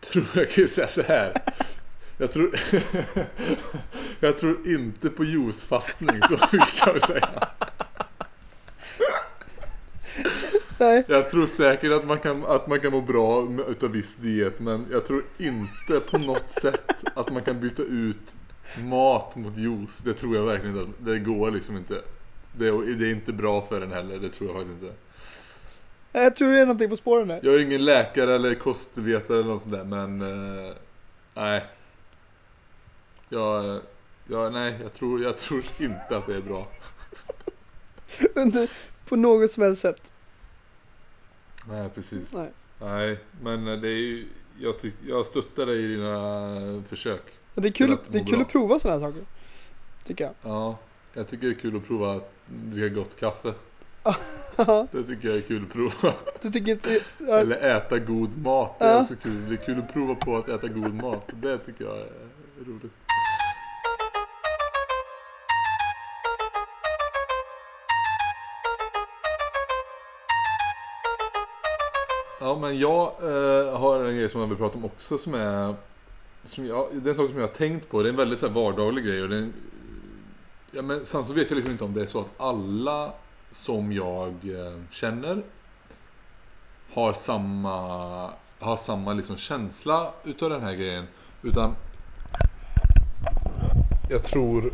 tror 0.00 0.26
jag 0.34 0.50
kan 0.50 0.62
ju 0.62 0.68
säga 0.68 0.88
så 0.88 1.02
här. 1.02 1.32
Jag 2.22 2.32
tror, 2.32 2.60
jag 4.20 4.38
tror 4.38 4.68
inte 4.68 5.10
på 5.10 5.24
juicefastning, 5.24 6.22
så 6.22 6.32
mycket 6.52 6.74
kan 6.74 6.94
vi 6.94 7.00
säga. 7.00 7.28
Nej. 10.78 11.04
Jag 11.08 11.30
tror 11.30 11.46
säkert 11.46 11.92
att 11.92 12.06
man 12.06 12.18
kan, 12.18 12.44
att 12.44 12.66
man 12.66 12.80
kan 12.80 12.92
må 12.92 13.00
bra 13.00 13.48
utav 13.68 13.90
viss 13.90 14.16
diet 14.16 14.60
men 14.60 14.86
jag 14.90 15.06
tror 15.06 15.24
inte 15.38 16.00
på 16.10 16.18
något 16.18 16.50
sätt 16.50 16.92
att 17.14 17.32
man 17.32 17.42
kan 17.42 17.60
byta 17.60 17.82
ut 17.82 18.34
mat 18.84 19.36
mot 19.36 19.56
juice. 19.56 19.98
Det 20.04 20.14
tror 20.14 20.36
jag 20.36 20.44
verkligen 20.44 20.76
inte. 20.76 20.90
Det 20.98 21.18
går 21.18 21.50
liksom 21.50 21.76
inte. 21.76 22.02
Det 22.58 22.66
är, 22.68 22.98
det 22.98 23.06
är 23.06 23.12
inte 23.12 23.32
bra 23.32 23.66
för 23.68 23.80
en 23.80 23.92
heller, 23.92 24.18
det 24.18 24.28
tror 24.28 24.48
jag 24.48 24.56
faktiskt 24.56 24.82
inte. 24.82 24.94
Jag 26.12 26.36
tror 26.36 26.52
det 26.52 26.58
är 26.58 26.66
någonting 26.66 26.90
på 26.90 26.96
spåren 26.96 27.28
där. 27.28 27.40
Jag 27.42 27.54
är 27.54 27.58
ingen 27.58 27.84
läkare 27.84 28.34
eller 28.34 28.54
kostvetare 28.54 29.38
eller 29.38 29.50
något 29.50 29.62
sånt 29.62 29.74
där 29.74 29.84
men... 29.84 30.22
Eh, 30.22 30.74
nej. 31.34 31.62
Jag, 33.32 33.80
jag, 34.28 34.52
nej, 34.52 34.78
jag 34.82 34.92
tror, 34.92 35.22
jag 35.22 35.38
tror 35.38 35.64
inte 35.78 36.16
att 36.16 36.26
det 36.26 36.36
är 36.36 36.40
bra. 36.40 36.68
Under, 38.34 38.70
på 39.08 39.16
något 39.16 39.52
som 39.52 39.62
helst 39.62 39.82
sätt. 39.82 40.12
Nej, 41.68 41.88
precis. 41.94 42.32
Nej. 42.34 42.50
Nej, 42.80 43.18
men 43.42 43.64
det 43.64 43.88
är 43.88 43.96
ju... 43.98 44.26
Jag, 44.58 44.78
tyck, 44.80 44.94
jag 45.06 45.26
stöttar 45.26 45.66
dig 45.66 45.84
i 45.84 45.88
dina 45.96 46.82
försök. 46.88 47.22
Det 47.54 47.68
är 47.68 47.72
kul, 47.72 47.92
att 47.92 48.12
det 48.12 48.18
är 48.18 48.24
kul 48.24 48.32
bra. 48.36 48.42
att 48.42 48.52
prova 48.52 48.78
sådana 48.80 49.00
här 49.00 49.08
saker. 49.10 49.24
Tycker 50.04 50.24
jag. 50.24 50.34
Ja, 50.42 50.78
jag 51.14 51.28
tycker 51.28 51.46
det 51.46 51.52
är 51.52 51.58
kul 51.60 51.76
att 51.76 51.86
prova 51.86 52.12
att 52.12 52.32
dricka 52.46 52.88
gott 52.94 53.20
kaffe. 53.20 53.54
Det 54.90 55.02
tycker 55.02 55.28
jag 55.28 55.36
är 55.36 55.40
kul 55.40 55.62
att 55.62 55.72
prova. 55.72 56.14
du 56.42 56.50
tycker 56.50 56.72
inte... 56.72 57.00
Ja, 57.18 57.38
Eller 57.38 57.76
äta 57.76 57.98
god 57.98 58.38
mat. 58.38 58.78
Det 58.78 58.84
är 58.84 58.92
Ja. 58.94 59.00
också 59.02 59.14
kul. 59.22 59.48
Det 59.48 59.54
är 59.54 59.66
kul 59.66 59.78
att 59.78 59.92
prova 59.92 60.14
på 60.14 60.36
att 60.36 60.48
äta 60.48 60.68
god 60.68 60.94
mat. 60.94 61.30
Det 61.42 61.58
tycker 61.58 61.84
jag 61.84 61.96
är 61.96 62.08
roligt. 62.66 62.92
Ja, 72.42 72.58
men 72.60 72.78
jag 72.78 73.02
eh, 73.22 73.78
har 73.78 74.04
en 74.04 74.16
grej 74.16 74.28
som 74.28 74.40
jag 74.40 74.48
vill 74.48 74.58
prata 74.58 74.78
om 74.78 74.84
också 74.84 75.18
som 75.18 75.34
är... 75.34 75.74
Som 76.44 76.66
jag, 76.66 76.86
det 76.92 77.08
är 77.08 77.10
en 77.10 77.16
sak 77.16 77.28
som 77.30 77.38
jag 77.38 77.46
har 77.46 77.54
tänkt 77.54 77.88
på. 77.90 78.02
Det 78.02 78.08
är 78.08 78.10
en 78.10 78.16
väldigt 78.16 78.38
så 78.38 78.46
här, 78.46 78.54
vardaglig 78.54 79.04
grej. 79.04 79.22
Och 79.22 79.28
det 79.28 79.36
är, 79.36 79.40
en- 79.40 79.52
ja, 80.70 80.82
men 80.82 81.06
sen 81.06 81.24
så 81.24 81.32
vet 81.32 81.50
jag 81.50 81.56
liksom 81.56 81.72
inte 81.72 81.84
om 81.84 81.94
det 81.94 82.02
är 82.02 82.06
så 82.06 82.20
att 82.20 82.26
alla 82.40 83.12
som 83.52 83.92
jag 83.92 84.28
eh, 84.28 84.80
känner 84.90 85.42
har 86.92 87.12
samma, 87.12 87.76
har 88.58 88.76
samma 88.76 89.12
liksom 89.12 89.36
känsla 89.36 90.10
utav 90.24 90.50
den 90.50 90.62
här 90.62 90.74
grejen. 90.74 91.04
Utan 91.42 91.74
jag 94.10 94.24
tror 94.24 94.72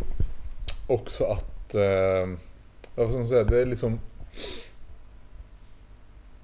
också 0.87 1.25
att, 1.25 1.75
eh, 1.75 2.29
vad 2.95 3.09
ska 3.09 3.19
man 3.19 3.29
säga, 3.29 3.45
det 3.45 3.63
är 3.63 3.67
liksom 3.67 4.01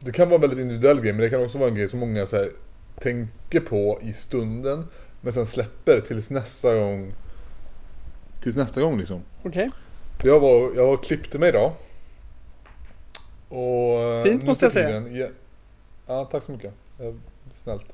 det 0.05 0.13
kan 0.13 0.29
vara 0.29 0.35
en 0.35 0.41
väldigt 0.41 0.59
individuell 0.59 1.01
grej 1.01 1.13
men 1.13 1.21
det 1.23 1.31
kan 1.31 1.45
också 1.45 1.59
vara 1.59 1.69
en 1.69 1.75
grej 1.75 1.89
som 1.89 1.99
många 1.99 2.27
så 2.27 2.37
här, 2.37 2.49
tänker 3.01 3.61
på 3.61 3.99
i 4.03 4.13
stunden 4.13 4.87
men 5.21 5.33
sen 5.33 5.47
släpper 5.47 6.01
tills 6.01 6.31
nästa 6.31 6.75
gång. 6.75 7.15
Tills 8.43 8.57
nästa 8.57 8.81
gång 8.81 8.99
liksom. 8.99 9.23
Okej. 9.43 9.69
Jag 10.23 10.41
var, 10.41 10.73
jag 10.77 10.87
var 10.87 10.97
klippte 10.97 11.39
mig 11.39 11.49
idag. 11.49 11.73
Och 13.49 14.01
eh, 14.03 14.23
Fint 14.23 14.43
måste 14.45 14.65
jag 14.65 14.73
säga. 14.73 14.89
tiden- 14.89 15.17
Ja, 15.17 15.27
ja, 16.07 16.25
tack 16.25 16.43
så 16.45 16.53
mycket. 16.53 16.73
Eh, 17.01 17.15
Snällt. 17.53 17.87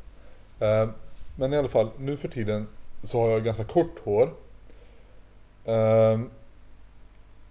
Eh, 0.60 0.88
Men 1.36 1.52
i 1.52 1.56
alla 1.56 1.68
fall, 1.68 1.90
nu 1.98 2.16
för 2.16 2.28
tiden 2.28 2.66
så 3.04 3.20
har 3.20 3.30
jag 3.30 3.44
ganska 3.44 3.64
kort 3.64 3.98
hår. 4.04 4.34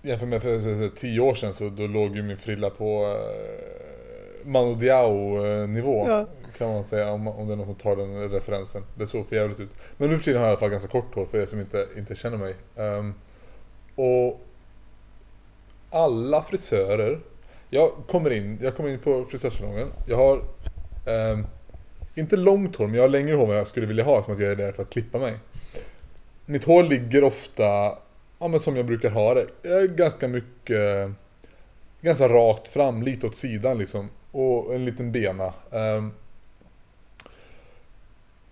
Jämfört 0.02 0.28
med 0.30 0.42
för 0.42 0.90
tio 1.00 1.20
år 1.20 1.36
sedan 1.36 1.54
så 1.54 1.70
då 1.70 1.88
låg 1.88 2.16
ju 2.16 2.24
min 2.24 2.38
frilla 2.38 2.70
på 2.70 3.16
uh, 4.42 4.48
Manu 4.48 4.76
Diao 4.76 5.46
eh, 5.46 5.68
nivå. 5.68 6.06
Ja. 6.08 6.26
Kan 6.58 6.74
man 6.74 6.84
säga 6.84 7.12
om, 7.12 7.28
om 7.28 7.48
det 7.48 7.54
är 7.54 7.58
någon 7.58 7.66
som 7.66 7.76
tar 7.76 7.96
den 7.96 8.30
referensen. 8.30 8.84
Det 8.96 9.08
såg 9.08 9.28
för 9.28 9.36
jävligt 9.36 9.60
ut. 9.60 9.70
Men 9.98 10.10
nu 10.10 10.18
för 10.18 10.24
tiden 10.24 10.42
har 10.42 10.48
jag 10.48 10.52
i 10.52 10.54
alla 10.54 10.60
fall 10.60 10.70
ganska 10.70 10.90
kort 10.90 11.16
hår 11.16 11.26
för 11.26 11.38
er 11.38 11.46
som 11.46 11.60
inte, 11.60 11.88
inte 11.98 12.16
känner 12.16 12.38
mig. 12.38 12.56
Ehm, 12.76 13.14
och 13.96 14.42
alla 15.90 16.44
frisörer. 16.44 17.20
Jag 17.70 17.92
kommer 18.08 18.30
in, 18.30 18.58
jag 18.62 18.76
kommer 18.76 18.90
in 18.90 19.00
på 19.00 19.26
frisörsalongen. 19.26 19.88
Jag 20.08 20.18
har 20.18 20.42
ehm, 21.06 21.46
inte 22.16 22.38
långt 22.38 22.76
hår, 22.76 22.88
men 22.88 22.96
jag 22.96 23.04
har 23.04 23.10
längre 23.10 23.36
hår 23.36 23.52
än 23.52 23.58
jag 23.58 23.68
skulle 23.68 23.86
vilja 23.86 24.04
ha 24.04 24.24
som 24.24 24.34
att 24.34 24.40
jag 24.40 24.52
är 24.52 24.56
där 24.56 24.72
för 24.72 24.82
att 24.82 24.90
klippa 24.90 25.20
mig. 25.20 25.34
Mitt 26.46 26.64
hår 26.64 26.84
ligger 26.84 27.24
ofta 27.24 27.64
ja, 28.40 28.48
men 28.48 28.60
som 28.60 28.76
jag 28.76 28.86
brukar 28.86 29.12
ha 29.12 29.34
det. 29.34 29.48
Ganska 29.88 30.28
mycket 30.28 31.12
Ganska 32.02 32.30
rakt 32.30 32.68
fram, 32.68 33.04
lite 33.04 33.28
åt 33.28 33.36
sidan 33.36 33.78
liksom. 33.78 34.10
Och 34.32 34.76
en 34.76 34.86
liten 34.86 35.12
bena. 35.12 35.54
Um, 35.70 36.14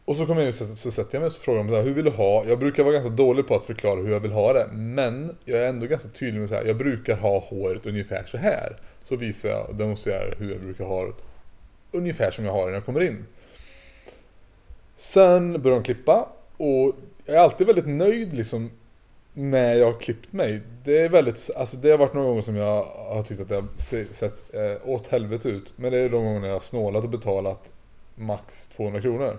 och 0.05 0.15
så 0.15 0.25
kommer 0.25 0.41
jag 0.41 0.47
in 0.47 0.53
så, 0.53 0.65
så 0.65 0.91
sätter 0.91 1.15
jag 1.15 1.19
mig 1.19 1.27
och 1.27 1.33
så 1.33 1.39
frågar 1.39 1.63
de 1.63 1.83
hur 1.83 1.93
vill 1.93 2.05
du 2.05 2.11
ha? 2.11 2.45
Jag 2.45 2.59
brukar 2.59 2.83
vara 2.83 2.93
ganska 2.93 3.09
dålig 3.09 3.47
på 3.47 3.55
att 3.55 3.65
förklara 3.65 4.01
hur 4.01 4.11
jag 4.11 4.19
vill 4.19 4.31
ha 4.31 4.53
det. 4.53 4.67
Men 4.73 5.35
jag 5.45 5.63
är 5.63 5.69
ändå 5.69 5.85
ganska 5.85 6.09
tydlig 6.09 6.39
med 6.39 6.49
så 6.49 6.55
här, 6.55 6.65
jag 6.65 6.77
brukar 6.77 7.17
ha 7.17 7.39
håret 7.39 7.85
ungefär 7.85 8.23
så 8.25 8.37
här. 8.37 8.77
Så 9.03 9.15
visar 9.15 9.49
jag 9.49 9.69
och 9.69 9.75
demonstrerar 9.75 10.35
hur 10.37 10.51
jag 10.51 10.61
brukar 10.61 10.85
ha 10.85 11.03
det. 11.03 11.13
Ungefär 11.91 12.31
som 12.31 12.45
jag 12.45 12.51
har 12.51 12.59
det 12.59 12.67
när 12.67 12.73
jag 12.73 12.85
kommer 12.85 13.01
in. 13.01 13.25
Sen 14.97 15.61
börjar 15.61 15.77
de 15.77 15.83
klippa 15.83 16.29
och 16.57 16.95
jag 17.25 17.35
är 17.35 17.39
alltid 17.39 17.67
väldigt 17.67 17.87
nöjd 17.87 18.33
liksom 18.33 18.71
när 19.39 19.73
jag 19.75 19.91
har 19.91 19.99
klippt 19.99 20.33
mig. 20.33 20.61
Det 20.83 20.97
är 21.01 21.09
väldigt, 21.09 21.49
alltså 21.55 21.77
det 21.77 21.91
har 21.91 21.97
varit 21.97 22.13
några 22.13 22.27
gånger 22.27 22.41
som 22.41 22.55
jag 22.55 22.83
har 22.83 23.23
tyckt 23.23 23.41
att 23.41 23.49
det 23.49 23.55
har 23.55 23.65
se- 23.79 24.13
sett 24.13 24.55
eh, 24.55 24.89
åt 24.89 25.07
helvete 25.07 25.49
ut. 25.49 25.73
Men 25.75 25.91
det 25.91 25.99
är 25.99 26.09
de 26.09 26.23
gångerna 26.23 26.47
jag 26.47 26.53
har 26.55 26.59
snålat 26.59 27.03
och 27.03 27.09
betalat 27.09 27.71
max 28.15 28.67
200 28.67 29.01
kronor. 29.01 29.37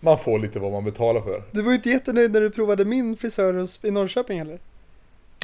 Man 0.00 0.18
får 0.18 0.38
lite 0.38 0.58
vad 0.58 0.72
man 0.72 0.84
betalar 0.84 1.20
för. 1.20 1.42
Du 1.50 1.62
var 1.62 1.70
ju 1.70 1.76
inte 1.76 1.90
jättenöjd 1.90 2.32
när 2.32 2.40
du 2.40 2.50
provade 2.50 2.84
min 2.84 3.16
frisör 3.16 3.68
i 3.86 3.90
Norrköping 3.90 4.38
heller. 4.38 4.58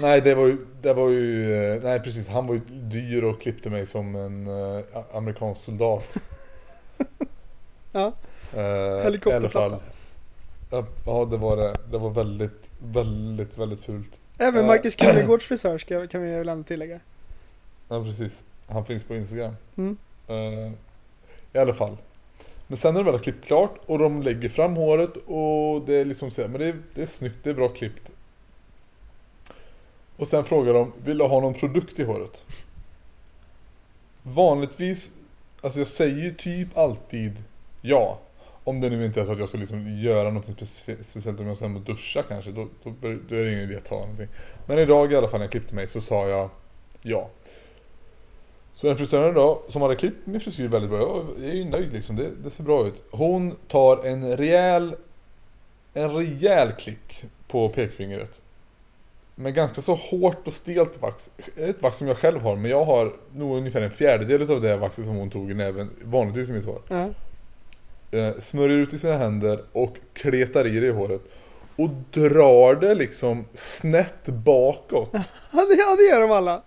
Nej, 0.00 0.20
det 0.20 0.34
var 0.34 0.46
ju, 0.46 0.56
det 0.82 0.92
var 0.92 1.08
ju, 1.08 1.54
eh, 1.74 1.82
nej 1.82 2.00
precis, 2.00 2.28
han 2.28 2.46
var 2.46 2.54
ju 2.54 2.60
dyr 2.68 3.22
och 3.24 3.40
klippte 3.40 3.70
mig 3.70 3.86
som 3.86 4.16
en 4.16 4.46
eh, 4.46 4.84
amerikansk 5.12 5.60
soldat. 5.62 6.16
Ja. 7.92 8.12
Eh, 8.56 9.02
Helikopterplatta. 9.02 9.78
Ja, 10.70 11.24
det 11.30 11.36
var 11.36 11.56
det. 11.56 11.76
Det 11.90 11.98
var 11.98 12.10
väldigt, 12.10 12.70
väldigt, 12.78 13.58
väldigt 13.58 13.80
fult. 13.80 14.20
Även 14.38 14.60
Eh. 14.60 14.66
Marcus 14.66 14.94
Krunegårds 14.94 15.44
frisör 15.48 15.78
ska, 15.78 16.06
kan 16.06 16.22
vi 16.22 16.30
väl 16.30 16.48
ändå 16.48 16.64
tillägga. 16.64 17.00
Ja, 17.88 18.04
precis. 18.04 18.44
Han 18.66 18.84
finns 18.84 19.04
på 19.04 19.14
Instagram. 19.16 19.56
Mm. 19.76 19.96
Eh, 20.28 20.72
I 21.52 21.58
alla 21.58 21.74
fall. 21.74 21.96
Men 22.66 22.76
sen 22.76 22.94
när 22.94 23.00
de 23.00 23.04
väl 23.04 23.14
har 23.14 23.22
klippt 23.22 23.44
klart 23.44 23.78
och 23.86 23.98
de 23.98 24.22
lägger 24.22 24.48
fram 24.48 24.76
håret 24.76 25.16
och 25.16 25.82
det 25.86 25.94
är 25.94 26.04
liksom 26.04 26.30
så 26.30 26.40
här, 26.40 26.48
men 26.48 26.60
det 26.60 26.66
är, 26.66 26.76
det 26.94 27.02
är 27.02 27.06
snyggt, 27.06 27.36
det 27.42 27.50
är 27.50 27.54
bra 27.54 27.68
klippt. 27.68 28.10
Och 30.16 30.26
sen 30.26 30.44
frågar 30.44 30.74
de, 30.74 30.92
vill 31.04 31.18
du 31.18 31.24
ha 31.24 31.40
någon 31.40 31.54
produkt 31.54 31.98
i 31.98 32.04
håret? 32.04 32.44
Vanligtvis, 34.22 35.10
alltså 35.60 35.78
jag 35.78 35.88
säger 35.88 36.24
ju 36.24 36.34
typ 36.34 36.76
alltid 36.76 37.42
ja. 37.82 38.18
Om 38.64 38.80
det 38.80 38.90
nu 38.90 39.06
inte 39.06 39.20
är 39.20 39.24
så 39.24 39.32
att 39.32 39.38
jag 39.38 39.48
ska 39.48 39.58
liksom 39.58 39.98
göra 39.98 40.30
något 40.30 40.44
speciellt 41.02 41.40
om 41.40 41.46
jag 41.46 41.56
ska 41.56 41.66
hem 41.66 41.76
och 41.76 41.82
duscha 41.82 42.22
kanske, 42.22 42.50
då, 42.50 42.68
då, 42.84 42.92
då 43.00 43.36
är 43.36 43.44
det 43.44 43.52
ingen 43.52 43.70
idé 43.70 43.76
att 43.76 43.84
ta 43.84 43.98
någonting. 43.98 44.28
Men 44.66 44.78
idag 44.78 45.12
i 45.12 45.16
alla 45.16 45.28
fall 45.28 45.38
när 45.38 45.44
jag 45.44 45.50
klippte 45.50 45.74
mig 45.74 45.86
så 45.86 46.00
sa 46.00 46.28
jag 46.28 46.50
ja. 47.02 47.30
Så 48.74 48.86
den 48.86 48.96
frisören 48.96 49.34
då, 49.34 49.62
som 49.68 49.82
hade 49.82 49.96
klippt 49.96 50.26
min 50.26 50.40
frisyr 50.40 50.68
väldigt 50.68 50.90
bra, 50.90 51.24
jag 51.38 51.48
är 51.48 51.54
ju 51.54 51.64
nöjd 51.64 51.92
liksom, 51.92 52.16
det, 52.16 52.30
det 52.44 52.50
ser 52.50 52.64
bra 52.64 52.86
ut. 52.86 53.02
Hon 53.10 53.56
tar 53.68 54.06
en 54.06 54.36
rejäl, 54.36 54.94
en 55.94 56.10
rejäl 56.10 56.72
klick 56.72 57.24
på 57.48 57.68
pekfingret. 57.68 58.42
Med 59.34 59.54
ganska 59.54 59.82
så 59.82 59.94
hårt 59.94 60.46
och 60.46 60.52
stelt 60.52 61.02
vax. 61.02 61.30
Ett 61.56 61.82
vax 61.82 61.96
som 61.96 62.08
jag 62.08 62.16
själv 62.16 62.40
har, 62.40 62.56
men 62.56 62.70
jag 62.70 62.84
har 62.84 63.12
nog 63.32 63.56
ungefär 63.56 63.82
en 63.82 63.90
fjärdedel 63.90 64.50
av 64.50 64.60
det 64.60 64.76
vaxet 64.76 65.04
som 65.04 65.16
hon 65.16 65.30
tog 65.30 65.50
i 65.50 65.54
näven, 65.54 65.90
vanligtvis 66.02 66.48
i 66.48 66.52
mitt 66.52 66.66
hår. 66.66 66.82
Mm. 66.88 67.14
Eh, 68.10 68.38
smörjer 68.38 68.78
ut 68.78 68.92
i 68.92 68.98
sina 68.98 69.16
händer 69.16 69.64
och 69.72 69.96
kletar 70.12 70.66
i 70.66 70.80
det 70.80 70.86
i 70.86 70.90
håret. 70.90 71.20
Och 71.76 71.90
drar 72.12 72.74
det 72.74 72.94
liksom 72.94 73.44
snett 73.54 74.26
bakåt. 74.26 75.10
Ja, 75.52 75.96
det, 75.96 76.02
gör 76.02 76.20
de 76.20 76.30
alla. 76.30 76.62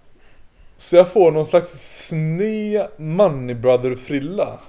Så 0.77 0.95
jag 0.95 1.11
får 1.11 1.31
någon 1.31 1.45
slags 1.45 1.69
sned 2.07 2.87
Money 2.97 3.55
Brother-frilla. 3.55 4.59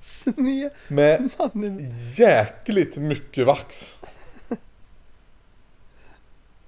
Sned 0.00 0.70
Med 0.88 1.28
mannen. 1.38 1.78
jäkligt 2.16 2.96
mycket 2.96 3.46
vax. 3.46 3.98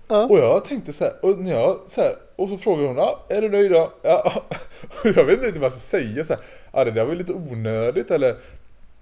Ja. 0.09 0.27
Och 0.27 0.39
jag 0.39 0.65
tänkte 0.65 0.93
så 0.93 1.05
här, 1.05 1.13
och 1.23 1.39
när 1.39 1.51
jag 1.51 1.81
så 1.87 2.01
här, 2.01 2.17
och 2.37 2.49
så 2.49 2.59
frågar 2.59 2.87
hon, 2.87 2.97
ja, 2.97 3.25
är 3.29 3.43
du 3.43 3.49
nöjd 3.49 3.71
då? 3.71 3.93
Ja, 4.03 4.43
och 5.03 5.07
jag 5.17 5.25
vet 5.25 5.35
inte 5.35 5.47
riktigt 5.47 5.63
vad 5.63 5.73
jag 5.73 5.81
ska 5.81 5.99
säga 5.99 6.25
så 6.25 6.33
här, 6.33 6.43
ja 6.73 6.85
det 6.85 6.91
där 6.91 7.05
var 7.05 7.13
ju 7.13 7.19
lite 7.19 7.33
onödigt 7.33 8.11
eller, 8.11 8.37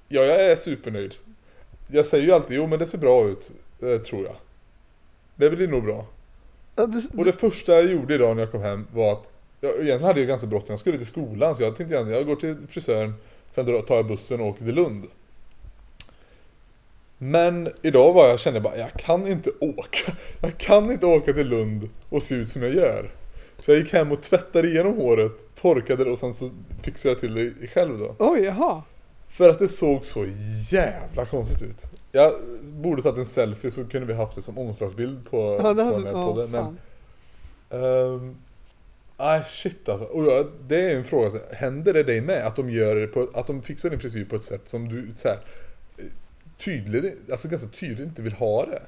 ja 0.09 0.23
jag 0.23 0.45
är 0.45 0.57
supernöjd. 0.57 1.15
Jag 1.89 2.07
säger 2.07 2.25
ju 2.25 2.33
alltid, 2.33 2.57
jo 2.57 2.67
men 2.67 2.79
det 2.79 2.87
ser 2.87 2.99
bra 2.99 3.29
ut, 3.29 3.51
eh, 3.83 3.99
tror 3.99 4.25
jag. 4.25 4.37
Det 5.37 5.51
blir 5.51 5.69
nog 5.69 5.85
bra. 5.85 6.07
Ja, 6.77 6.87
det, 6.87 7.19
Och 7.19 7.25
det 7.25 7.33
första 7.33 7.73
jag 7.73 7.87
gjorde 7.87 8.15
idag 8.15 8.37
när 8.37 8.43
jag 8.43 8.53
kom 8.53 8.63
hem 8.63 8.87
var 8.93 9.13
att 9.13 9.31
jag, 9.61 9.71
egentligen 9.71 10.03
hade 10.03 10.21
jag 10.21 10.29
ganska 10.29 10.47
bråttom, 10.47 10.71
jag 10.71 10.81
skulle 10.81 10.99
till 10.99 11.07
skolan 11.07 11.57
så 11.57 11.63
jag 11.63 11.77
tänkte 11.77 11.95
jag, 11.95 12.11
jag 12.11 12.27
går 12.27 12.37
till 12.37 12.57
frisören, 12.69 13.15
sen 13.51 13.83
tar 13.83 13.97
jag 13.97 14.07
bussen 14.07 14.41
och 14.41 14.47
åker 14.47 14.65
till 14.65 14.75
Lund. 14.75 15.07
Men 17.19 17.69
idag 17.83 18.13
var 18.13 18.29
jag 18.29 18.41
kände 18.41 18.61
bara, 18.61 18.77
jag 18.77 18.93
kan 18.93 19.27
inte 19.27 19.51
åka. 19.61 20.13
Jag 20.41 20.59
kan 20.59 20.91
inte 20.91 21.07
åka 21.07 21.33
till 21.33 21.49
Lund 21.49 21.89
och 22.09 22.23
se 22.23 22.35
ut 22.35 22.49
som 22.49 22.63
jag 22.63 22.75
gör. 22.75 23.11
Så 23.59 23.71
jag 23.71 23.79
gick 23.79 23.93
hem 23.93 24.13
och 24.13 24.23
tvättade 24.23 24.69
igenom 24.69 24.97
håret, 24.97 25.55
torkade 25.55 26.05
det 26.05 26.11
och 26.11 26.19
sen 26.19 26.35
så 26.35 26.51
fixade 26.83 27.13
jag 27.13 27.21
till 27.21 27.55
det 27.61 27.67
själv 27.67 27.99
då. 27.99 28.17
Oj, 28.19 28.41
jaha. 28.41 28.83
För 29.39 29.49
att 29.49 29.59
det 29.59 29.69
såg 29.69 30.05
så 30.05 30.27
jävla 30.71 31.27
konstigt 31.27 31.63
ut. 31.63 31.83
Jag 32.13 32.33
borde 32.63 33.03
tagit 33.03 33.19
en 33.19 33.27
selfie 33.27 33.71
så 33.71 33.85
kunde 33.85 34.07
vi 34.07 34.15
haft 34.15 34.35
det 34.35 34.43
som 34.43 34.59
omslagsbild 34.59 35.31
på, 35.31 35.37
Ja, 35.37 35.63
på 35.63 35.69
det 35.69 35.75
den 35.75 35.87
hade, 35.87 36.03
här 36.03 36.19
ja, 36.19 36.27
podden. 36.35 36.51
Men, 36.51 36.65
fan. 36.65 36.79
ehm, 37.81 38.37
Nej 39.19 39.43
shit 39.49 39.89
alltså. 39.89 40.07
Och 40.07 40.25
jag, 40.25 40.47
det 40.69 40.81
är 40.81 40.97
en 40.97 41.05
fråga, 41.05 41.31
så 41.31 41.39
händer 41.53 41.93
det 41.93 42.03
dig 42.03 42.21
med? 42.21 42.47
Att 42.47 42.57
de 42.57 42.71
gör 42.71 42.97
det 42.97 43.07
på, 43.07 43.29
att 43.35 43.47
de 43.47 43.63
fixar 43.63 43.91
din 43.91 44.01
frisyr 44.01 44.25
på 44.25 44.37
ett 44.37 44.43
sätt 44.45 44.69
som 44.69 44.89
du 44.89 45.13
så 45.17 45.29
här, 45.29 45.39
tydligt, 46.59 47.31
alltså 47.31 47.49
ganska 47.49 47.69
tydligt 47.69 48.07
inte 48.07 48.23
vill 48.23 48.33
ha 48.33 48.67
det? 48.67 48.83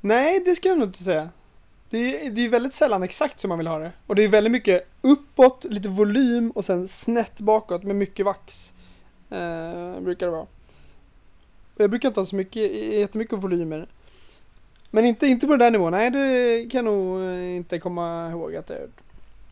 Nej, 0.00 0.42
det 0.44 0.56
ska 0.56 0.68
jag 0.68 0.78
nog 0.78 0.88
inte 0.88 1.02
säga. 1.02 1.30
Det 1.90 2.26
är, 2.26 2.30
det 2.30 2.44
är 2.44 2.48
väldigt 2.48 2.74
sällan 2.74 3.02
exakt 3.02 3.40
som 3.40 3.48
man 3.48 3.58
vill 3.58 3.66
ha 3.66 3.78
det. 3.78 3.92
Och 4.06 4.14
det 4.14 4.24
är 4.24 4.28
väldigt 4.28 4.52
mycket 4.52 4.86
uppåt, 5.00 5.64
lite 5.64 5.88
volym 5.88 6.50
och 6.50 6.64
sen 6.64 6.88
snett 6.88 7.40
bakåt 7.40 7.82
med 7.82 7.96
mycket 7.96 8.26
vax. 8.26 8.72
Eh, 9.30 10.00
brukar 10.00 10.26
det 10.26 10.32
vara. 10.32 10.46
Jag 11.76 11.90
brukar 11.90 12.08
inte 12.08 12.20
ha 12.20 12.26
så 12.26 12.36
mycket, 12.36 12.72
jättemycket 12.72 13.38
volymer. 13.38 13.86
Men 14.90 15.04
inte, 15.04 15.26
inte 15.26 15.46
på 15.46 15.52
den 15.52 15.58
där 15.58 15.70
nivån. 15.70 15.92
Nej, 15.92 16.10
det 16.10 16.70
kan 16.70 16.84
jag 16.86 16.94
nog 16.94 17.20
eh, 17.22 17.56
inte 17.56 17.78
komma 17.78 18.30
ihåg 18.30 18.56
att 18.56 18.70
jag 18.70 18.80
gjort. 18.80 19.00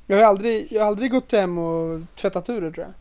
Jag 0.06 0.16
har 0.16 0.24
aldrig, 0.24 0.66
jag 0.72 0.82
har 0.82 0.88
aldrig 0.88 1.10
gått 1.10 1.32
hem 1.32 1.58
och 1.58 2.00
tvättat 2.14 2.48
ur 2.48 2.60
det 2.60 2.72
tror 2.72 2.86
jag. 2.86 2.94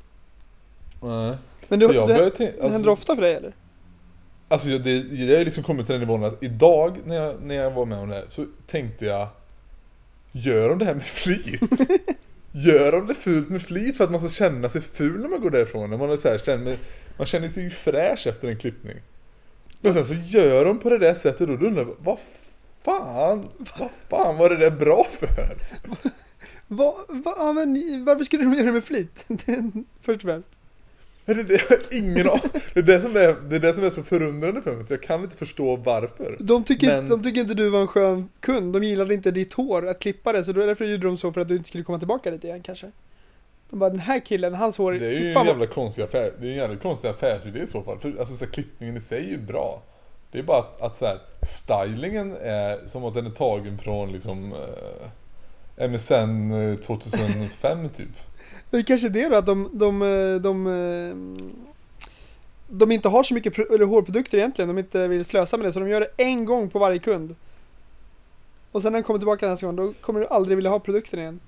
Nej. 1.10 1.38
Men 1.68 1.80
det, 1.80 1.88
tänka, 1.88 2.06
det 2.08 2.62
händer 2.62 2.74
alltså, 2.76 2.90
ofta 2.92 3.16
för 3.16 3.22
dig 3.22 3.34
eller? 3.34 3.54
alltså 4.48 4.70
jag- 4.70 4.84
det, 4.84 4.98
jag 4.98 5.38
har 5.38 5.46
liksom 5.46 5.64
kommit 5.64 5.86
till 5.86 5.94
den 5.94 6.02
nivån 6.02 6.24
att 6.24 6.44
idag 6.44 6.98
när 7.06 7.16
jag, 7.16 7.42
när 7.42 7.56
jag 7.56 7.72
var 7.72 7.86
med 7.86 8.00
om 8.00 8.10
det 8.10 8.16
här 8.16 8.26
så 8.30 8.46
tänkte 8.68 9.06
jag 9.06 9.28
Gör 10.32 10.70
de 10.70 10.80
det 10.80 10.86
här 10.86 10.94
med 10.94 11.04
flit? 11.06 11.62
Gör 12.58 12.92
de 12.92 13.08
det 13.08 13.14
fult 13.14 13.50
med 13.50 13.62
flit 13.62 13.98
för 13.98 14.04
att 14.04 14.12
man 14.12 14.20
ska 14.20 14.30
känna 14.30 14.70
sig 14.70 14.82
ful 14.82 15.22
när 15.22 15.30
man 15.30 15.42
går 15.42 15.50
därifrån? 15.50 15.90
När 15.90 15.98
man, 15.98 16.12
är 16.12 16.18
så 16.18 16.30
här, 16.30 16.38
känner, 16.38 16.78
man 17.18 17.28
känner 17.28 17.48
sig 17.48 17.64
ju 17.64 17.70
fräsch 17.70 18.28
efter 18.28 18.48
en 18.48 18.58
klippning. 18.58 18.96
Men 19.82 19.94
sen 19.94 20.06
så 20.06 20.14
gör 20.14 20.66
de 20.66 20.80
på 20.80 20.90
det 20.90 20.98
där 20.98 21.14
sättet 21.14 21.50
och 21.50 21.60
då 21.60 21.66
undrar 21.68 21.88
vad 22.00 22.18
fan, 22.84 23.48
vad 23.80 23.90
fan 24.10 24.38
var 24.38 24.50
det 24.50 24.58
där 24.58 24.72
bra 24.72 25.08
för? 25.12 25.58
Va, 26.68 27.06
va, 27.08 27.54
men, 27.54 28.06
varför 28.06 28.24
skulle 28.24 28.44
de 28.44 28.54
göra 28.54 28.66
det 28.66 28.72
med 28.72 28.84
flit? 28.84 29.26
Först 30.02 30.16
och 30.16 30.22
främst. 30.22 30.50
Men 31.26 31.38
det, 31.38 31.44
det, 31.44 31.96
ingen 31.98 32.30
aning. 32.30 32.42
det, 32.74 32.80
är 32.80 32.84
det, 32.84 33.02
som 33.02 33.16
är, 33.16 33.36
det 33.50 33.56
är 33.56 33.60
det 33.60 33.74
som 33.74 33.84
är 33.84 33.90
så 33.90 34.04
förundrande 34.04 34.62
för 34.62 34.76
mig, 34.76 34.84
så 34.84 34.94
jag 34.94 35.02
kan 35.04 35.24
inte 35.24 35.38
förstå 35.38 35.76
varför. 35.76 36.38
De 36.40 36.64
tycker, 36.64 36.88
Men- 36.88 37.10
de 37.10 37.24
tycker 37.24 37.42
inte 37.42 37.54
du 37.54 37.70
var 37.70 37.82
en 37.82 37.88
skön 37.88 38.30
kund. 38.40 38.74
De 38.74 38.84
gillade 38.84 39.14
inte 39.14 39.32
ditt 39.32 39.54
hår, 39.54 39.88
att 39.88 40.00
klippa 40.00 40.34
det. 40.34 40.44
Så 40.44 40.52
då, 40.52 40.66
därför 40.66 40.86
gjorde 40.86 41.08
de 41.08 41.18
så 41.18 41.32
för 41.32 41.42
att 41.42 41.48
du 41.48 41.56
inte 41.56 41.68
skulle 41.70 41.84
komma 41.84 41.98
tillbaka 42.00 42.32
dit 42.32 42.44
igen 42.44 42.62
kanske. 42.64 42.92
De 43.70 43.80
bara, 43.80 43.90
den 43.90 44.00
här 44.00 44.20
killen, 44.20 44.54
hans 44.54 44.78
hår, 44.78 44.92
Det 44.94 45.06
är 45.08 45.12
ju 45.20 45.32
en 45.34 45.46
jävla 45.46 45.68
konstig 45.68 46.04
affär, 46.04 46.32
det 46.40 46.48
är 46.48 46.52
en 46.52 46.58
jävla 46.58 46.76
konstig 46.78 47.08
affärsidé 47.08 47.60
i 47.60 47.68
så 47.68 47.82
fall. 47.84 48.00
För 48.00 48.16
alltså 48.20 48.36
så 48.36 48.46
här, 48.46 48.52
klippningen 48.52 48.98
i 48.98 49.02
sig 49.02 49.18
är 49.26 49.30
ju 49.30 49.38
bra. 49.38 49.82
Det 50.32 50.40
är 50.40 50.44
bara 50.44 50.60
att, 50.60 50.82
att 50.82 50.98
så 50.98 51.06
här, 51.06 51.20
stylingen 51.42 52.36
är 52.42 52.88
som 52.88 53.06
att 53.06 53.14
den 53.14 53.26
är 53.26 53.30
tagen 53.30 53.78
från 53.78 54.12
liksom 54.12 54.54
eh, 55.78 55.90
MSN 55.90 56.52
eh, 56.52 56.76
2005 56.76 57.90
typ. 57.90 58.08
Det 58.76 58.80
är 58.80 58.84
kanske 58.84 59.10
det 59.10 59.30
då, 59.30 59.36
att 59.36 59.46
de, 59.46 59.70
de, 59.74 60.02
eh, 60.02 60.36
de, 60.42 60.68
eh, 60.68 61.16
de 62.68 62.92
inte 62.92 63.10
har 63.10 63.24
så 63.24 63.34
mycket 63.34 63.60
eller 63.60 63.86
hårprodukter 63.86 64.38
egentligen. 64.38 64.68
De 64.68 64.78
inte 64.78 65.08
vill 65.08 65.26
slösa 65.26 65.58
med 65.58 65.66
det, 65.66 65.74
så 65.74 65.80
de 65.80 65.90
gör 65.90 66.00
det 66.00 66.24
en 66.24 66.46
gång 66.46 66.70
på 66.70 66.80
varje 66.80 67.00
kund. 67.00 67.36
Och 68.72 68.82
sen 68.82 68.92
när 68.92 69.00
de 69.00 69.04
kommer 69.04 69.20
tillbaka 69.20 69.48
nästa 69.48 69.66
gång, 69.66 69.76
då 69.76 69.94
kommer 70.02 70.20
du 70.20 70.28
aldrig 70.28 70.58
vilja 70.58 70.72
ha 70.72 70.80
produkten 70.80 71.20
igen. 71.20 71.40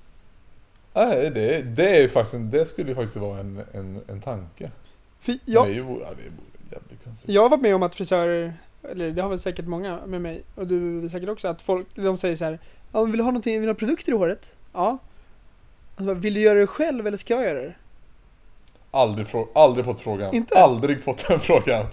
Nej, 0.94 1.30
det, 1.30 1.62
det 1.62 2.04
är 2.04 2.08
faktiskt, 2.08 2.52
det 2.52 2.66
skulle 2.66 2.90
ju 2.90 2.96
faktiskt 2.96 3.18
vara 3.18 3.40
en, 3.40 3.62
en, 3.72 4.02
en 4.08 4.22
tanke. 4.22 4.72
För 5.20 5.38
jag, 5.46 5.68
Det 5.68 5.72
är 5.72 5.74
ju, 5.74 5.82
ja, 5.82 6.08
det 6.18 6.76
jävligt 6.76 7.04
konstigt. 7.04 7.30
Jag 7.30 7.42
har 7.42 7.50
varit 7.50 7.62
med 7.62 7.76
om 7.76 7.84
att 7.84 7.96
frisörer, 7.96 8.54
eller 8.84 9.12
det 9.12 9.22
har 9.22 9.30
väl 9.30 9.40
säkert 9.40 9.66
många 9.66 10.06
med 10.06 10.22
mig, 10.22 10.44
och 10.56 10.68
du 10.68 11.10
säkert 11.10 11.30
också, 11.30 11.48
att 11.48 11.62
folk, 11.62 11.88
de 11.96 12.18
säger 12.18 12.36
så 12.36 12.46
här, 12.46 12.60
ja 12.92 13.04
vill 13.04 13.18
du 13.18 13.24
ha 13.24 13.32
någonting, 13.32 13.54
vill 13.54 13.68
du 13.68 13.70
ha 13.70 13.76
produkter 13.76 14.12
i 14.12 14.16
håret? 14.16 14.56
Ja. 14.74 14.98
Och 15.98 16.02
så 16.02 16.06
bara, 16.06 16.16
vill 16.16 16.34
du 16.34 16.40
göra 16.42 16.60
det 16.60 16.68
själv 16.68 17.08
eller 17.08 17.18
ska 17.18 17.34
jag 17.34 17.44
göra 17.44 17.62
det? 17.62 17.74
Aldrig, 18.92 19.28
aldrig 19.56 19.86
fått 19.86 20.02
frågan. 20.02 20.36
Inte? 20.36 20.62
Aldrig 20.62 21.04
fått 21.04 21.28
den 21.28 21.40
frågan. 21.40 21.86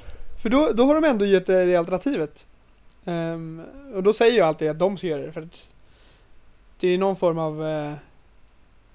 För 0.42 0.48
då, 0.48 0.70
då 0.74 0.84
har 0.84 0.94
de 0.94 1.04
ändå 1.04 1.24
gett 1.24 1.46
det, 1.46 1.64
det 1.64 1.76
alternativet. 1.76 2.46
Ehm, 3.04 3.62
och 3.94 4.02
då 4.02 4.12
säger 4.12 4.38
jag 4.38 4.46
alltid 4.48 4.70
att 4.70 4.78
de 4.78 4.96
ska 4.98 5.06
göra 5.06 5.22
det, 5.22 5.32
för 5.32 5.40
att 5.42 5.68
det 6.80 6.86
är 6.86 6.90
ju 6.90 6.98
någon 6.98 7.16
form 7.16 7.38
av 7.38 7.66
eh, 7.68 7.92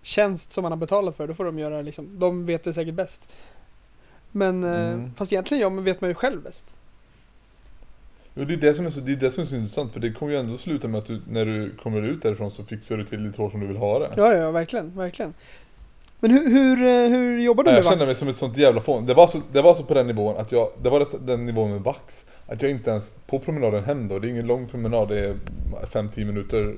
tjänst 0.01 0.51
som 0.51 0.61
man 0.61 0.71
har 0.71 0.77
betalat 0.77 1.15
för, 1.17 1.27
då 1.27 1.33
får 1.33 1.45
de 1.45 1.59
göra 1.59 1.81
liksom, 1.81 2.19
de 2.19 2.45
vet 2.45 2.63
det 2.63 2.73
säkert 2.73 2.93
bäst. 2.93 3.27
Men, 4.31 4.63
eh, 4.63 4.91
Mm. 4.91 5.13
fast 5.15 5.31
egentligen 5.33 5.61
ja, 5.61 5.69
men 5.69 5.83
vet 5.83 6.01
man 6.01 6.09
ju 6.09 6.13
själv 6.13 6.41
bäst. 6.43 6.75
Jo, 8.39 8.45
det 8.45 8.53
är 8.53 8.57
det 8.57 8.73
som 8.73 8.85
är 8.85 8.89
så, 8.89 8.99
det 8.99 9.11
är 9.11 9.15
det 9.15 9.31
som 9.31 9.41
är 9.41 9.47
så 9.47 9.55
intressant, 9.55 9.93
för 9.93 9.99
det 9.99 10.11
kommer 10.11 10.31
ju 10.31 10.39
ändå 10.39 10.57
sluta 10.57 10.87
med 10.87 10.99
att 10.99 11.05
du, 11.05 11.21
när 11.29 11.45
du 11.45 11.71
kommer 11.83 12.01
ut 12.01 12.21
därifrån 12.21 12.51
så 12.51 12.63
fixar 12.63 12.97
du 12.97 13.05
till 13.05 13.23
ditt 13.23 13.35
hår 13.35 13.49
som 13.49 13.59
du 13.59 13.67
vill 13.67 13.77
ha 13.77 13.99
det. 13.99 14.09
Ja, 14.17 14.33
ja, 14.33 14.51
verkligen, 14.51 14.95
verkligen. 14.95 15.33
Men 16.19 16.31
hur, 16.31 16.49
hur, 16.49 16.83
eh, 16.83 17.09
hur 17.09 17.39
jobbar 17.39 17.63
du 17.63 17.67
Nej, 17.67 17.73
med 17.73 17.85
jag 17.85 17.85
kände 17.85 18.05
mig 18.05 18.07
vax? 18.07 18.19
som 18.19 18.29
ett 18.29 18.37
sånt 18.37 18.57
jävla 18.57 18.81
fån. 18.81 19.05
Det 19.05 19.13
var 19.13 19.27
så, 19.27 19.41
det 19.51 19.61
var 19.61 19.73
så 19.73 19.83
på 19.83 19.93
den 19.93 20.07
nivån 20.07 20.37
att 20.37 20.51
jag, 20.51 20.69
det 20.81 20.89
var 20.89 21.25
den 21.25 21.45
nivån 21.45 21.71
med 21.71 21.81
vax. 21.81 22.25
Att 22.47 22.61
jag 22.61 22.71
inte 22.71 22.89
ens, 22.89 23.11
på 23.27 23.39
promenaden 23.39 23.83
hem 23.83 24.07
då, 24.07 24.19
det 24.19 24.27
är 24.27 24.29
ingen 24.29 24.47
lång 24.47 24.67
promenad, 24.67 25.09
det 25.09 25.19
är 25.19 25.35
5-10 25.91 26.25
minuter 26.25 26.75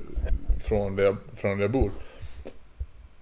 från 0.64 0.96
där, 0.96 1.04
jag, 1.04 1.16
från 1.36 1.56
där 1.56 1.64
jag 1.64 1.70
bor. 1.70 1.90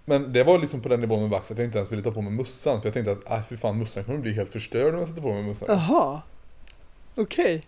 Men 0.05 0.33
det 0.33 0.45
var 0.45 0.59
liksom 0.59 0.81
på 0.81 0.89
den 0.89 1.01
nivån 1.01 1.21
med 1.21 1.31
vax 1.31 1.51
att 1.51 1.59
jag 1.59 1.67
inte 1.67 1.79
ens 1.79 1.93
ville 1.93 2.03
ta 2.03 2.11
på 2.11 2.23
mig 2.23 2.33
mössan. 2.33 2.81
För 2.81 2.87
jag 2.87 2.95
tänkte 2.95 3.13
att, 3.13 3.39
äh, 3.39 3.45
fy 3.49 3.57
fan 3.57 3.79
mössan 3.79 4.05
kommer 4.05 4.19
bli 4.19 4.33
helt 4.33 4.53
förstörd 4.53 4.95
om 4.95 5.01
jag 5.01 5.09
sätter 5.09 5.23
på 5.23 5.33
mig 5.33 5.43
mössan. 5.43 5.69
Jaha. 5.69 6.21
Okej. 7.15 7.67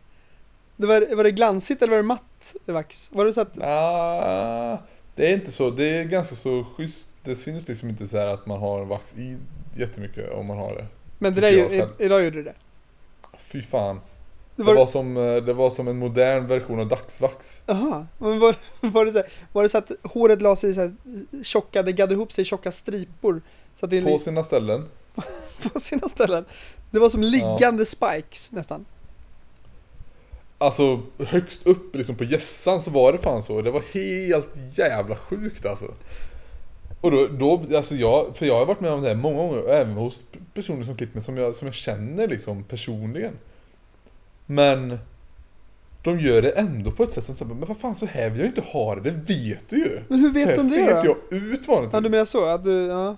Det 0.77 0.87
var, 0.87 1.17
var 1.17 1.25
det 1.25 1.31
glansigt 1.31 1.83
eller 1.83 1.91
var 1.91 1.97
det 1.97 2.03
matt 2.03 2.55
vax? 2.65 3.11
Var 3.13 3.25
det 3.25 3.33
så 3.33 3.41
att... 3.41 3.59
Ah, 3.61 4.79
det 5.15 5.27
är 5.27 5.33
inte 5.33 5.53
så, 5.53 5.71
det 5.71 5.85
är 5.99 6.05
ganska 6.05 6.35
så 6.37 6.67
schysst. 6.77 7.09
Det 7.23 7.37
syns 7.37 7.69
liksom 7.69 7.89
inte 7.89 8.09
så 8.09 8.17
här 8.19 8.27
att 8.27 8.47
man 8.47 8.61
har 8.61 8.85
vax 8.85 9.15
i 9.17 9.37
jättemycket 9.77 10.33
om 10.33 10.47
man 10.47 10.59
har 10.59 10.75
det. 10.75 10.87
Men 11.19 11.35
det 11.35 11.41
där, 11.41 11.49
ju- 11.51 11.89
idag 11.99 12.25
gjorde 12.25 12.37
du 12.37 12.43
det. 12.43 12.55
Fy 13.39 13.63
fan. 13.63 13.97
Det 14.57 14.63
Det 14.63 14.67
var, 14.67 14.75
var, 14.75 14.87
som, 14.87 15.17
eh, 15.17 15.37
det 15.37 15.53
var 15.53 15.71
som 15.71 15.89
en 15.89 15.99
modern 15.99 16.47
version 16.47 16.81
av 16.81 16.89
dagsvax. 16.89 17.63
Jaha. 17.67 18.07
Men 18.19 18.39
var, 18.39 18.55
var, 18.81 19.05
det 19.05 19.13
så 19.13 19.19
här, 19.19 19.27
var 19.53 19.63
det 19.63 19.69
så 19.69 19.79
att 19.79 19.91
håret 20.03 20.43
la 20.43 20.57
sig 20.57 20.71
i 20.71 20.75
så 20.75 20.81
här 20.81 20.93
tjocka, 21.43 21.83
det 21.83 21.93
gaddade 21.93 22.15
ihop 22.15 22.33
sig 22.33 22.43
i 22.43 22.45
tjocka 22.45 22.73
stripor? 22.73 23.43
Så 23.77 23.87
att 23.87 23.91
det 23.91 24.03
På 24.03 24.19
sina 24.19 24.45
ställen. 24.45 24.89
på 25.73 25.81
sina 25.81 26.09
ställen. 26.09 26.45
Det 26.91 26.99
var 26.99 27.09
som 27.09 27.23
liggande 27.23 27.87
spikes 27.87 28.53
nästan. 28.53 28.85
Alltså 30.63 31.01
högst 31.19 31.67
upp 31.67 31.97
liksom 31.97 32.15
på 32.15 32.25
gässan 32.25 32.81
så 32.81 32.91
var 32.91 33.13
det 33.13 33.19
fan 33.19 33.43
så. 33.43 33.63
Det 33.63 33.71
var 33.71 33.83
helt 33.95 34.49
jävla 34.79 35.17
sjukt 35.17 35.67
alltså. 35.67 35.87
Och 37.01 37.11
då, 37.11 37.27
då 37.27 37.77
alltså 37.77 37.95
jag, 37.95 38.37
för 38.37 38.47
jag 38.47 38.59
har 38.59 38.67
varit 38.67 38.81
med 38.81 38.93
om 38.93 39.03
det 39.03 39.09
här 39.09 39.15
många 39.15 39.37
gånger, 39.37 39.69
även 39.69 39.93
hos 39.93 40.21
personer 40.55 40.85
som 40.85 40.97
klipper 40.97 41.21
som 41.21 41.37
jag, 41.39 41.55
som 41.55 41.67
jag 41.67 41.75
känner 41.75 42.29
liksom 42.29 42.65
personligen. 42.65 43.33
Men 44.47 44.99
de 46.03 46.21
gör 46.21 46.43
det 46.43 46.51
ändå 46.51 46.91
på 46.91 47.03
ett 47.03 47.13
sätt 47.13 47.27
som 47.27 47.35
säger, 47.35 47.55
men 47.55 47.69
vad 47.69 47.77
fan 47.79 47.95
så 47.97 48.07
här 48.07 48.31
vill 48.31 48.41
jag 48.41 48.49
inte 48.49 48.61
ha 48.61 48.95
det, 48.95 49.01
det 49.01 49.35
vet 49.35 49.69
du 49.69 49.77
ju. 49.77 49.99
Men 50.09 50.21
hur 50.21 50.29
Så 50.29 50.35
vet 50.35 50.49
här 50.49 50.57
de 50.57 50.63
det 50.69 50.75
ser 50.75 50.91
då? 50.95 50.97
inte 51.01 51.09
jag 51.31 51.43
ut 51.43 51.69
vanligtvis. 51.69 51.93
Ja, 51.95 52.01
du 52.01 52.09
menar 52.09 52.25
så? 52.25 52.45
Att 52.45 52.65
du, 52.65 52.73
ja. 52.87 53.17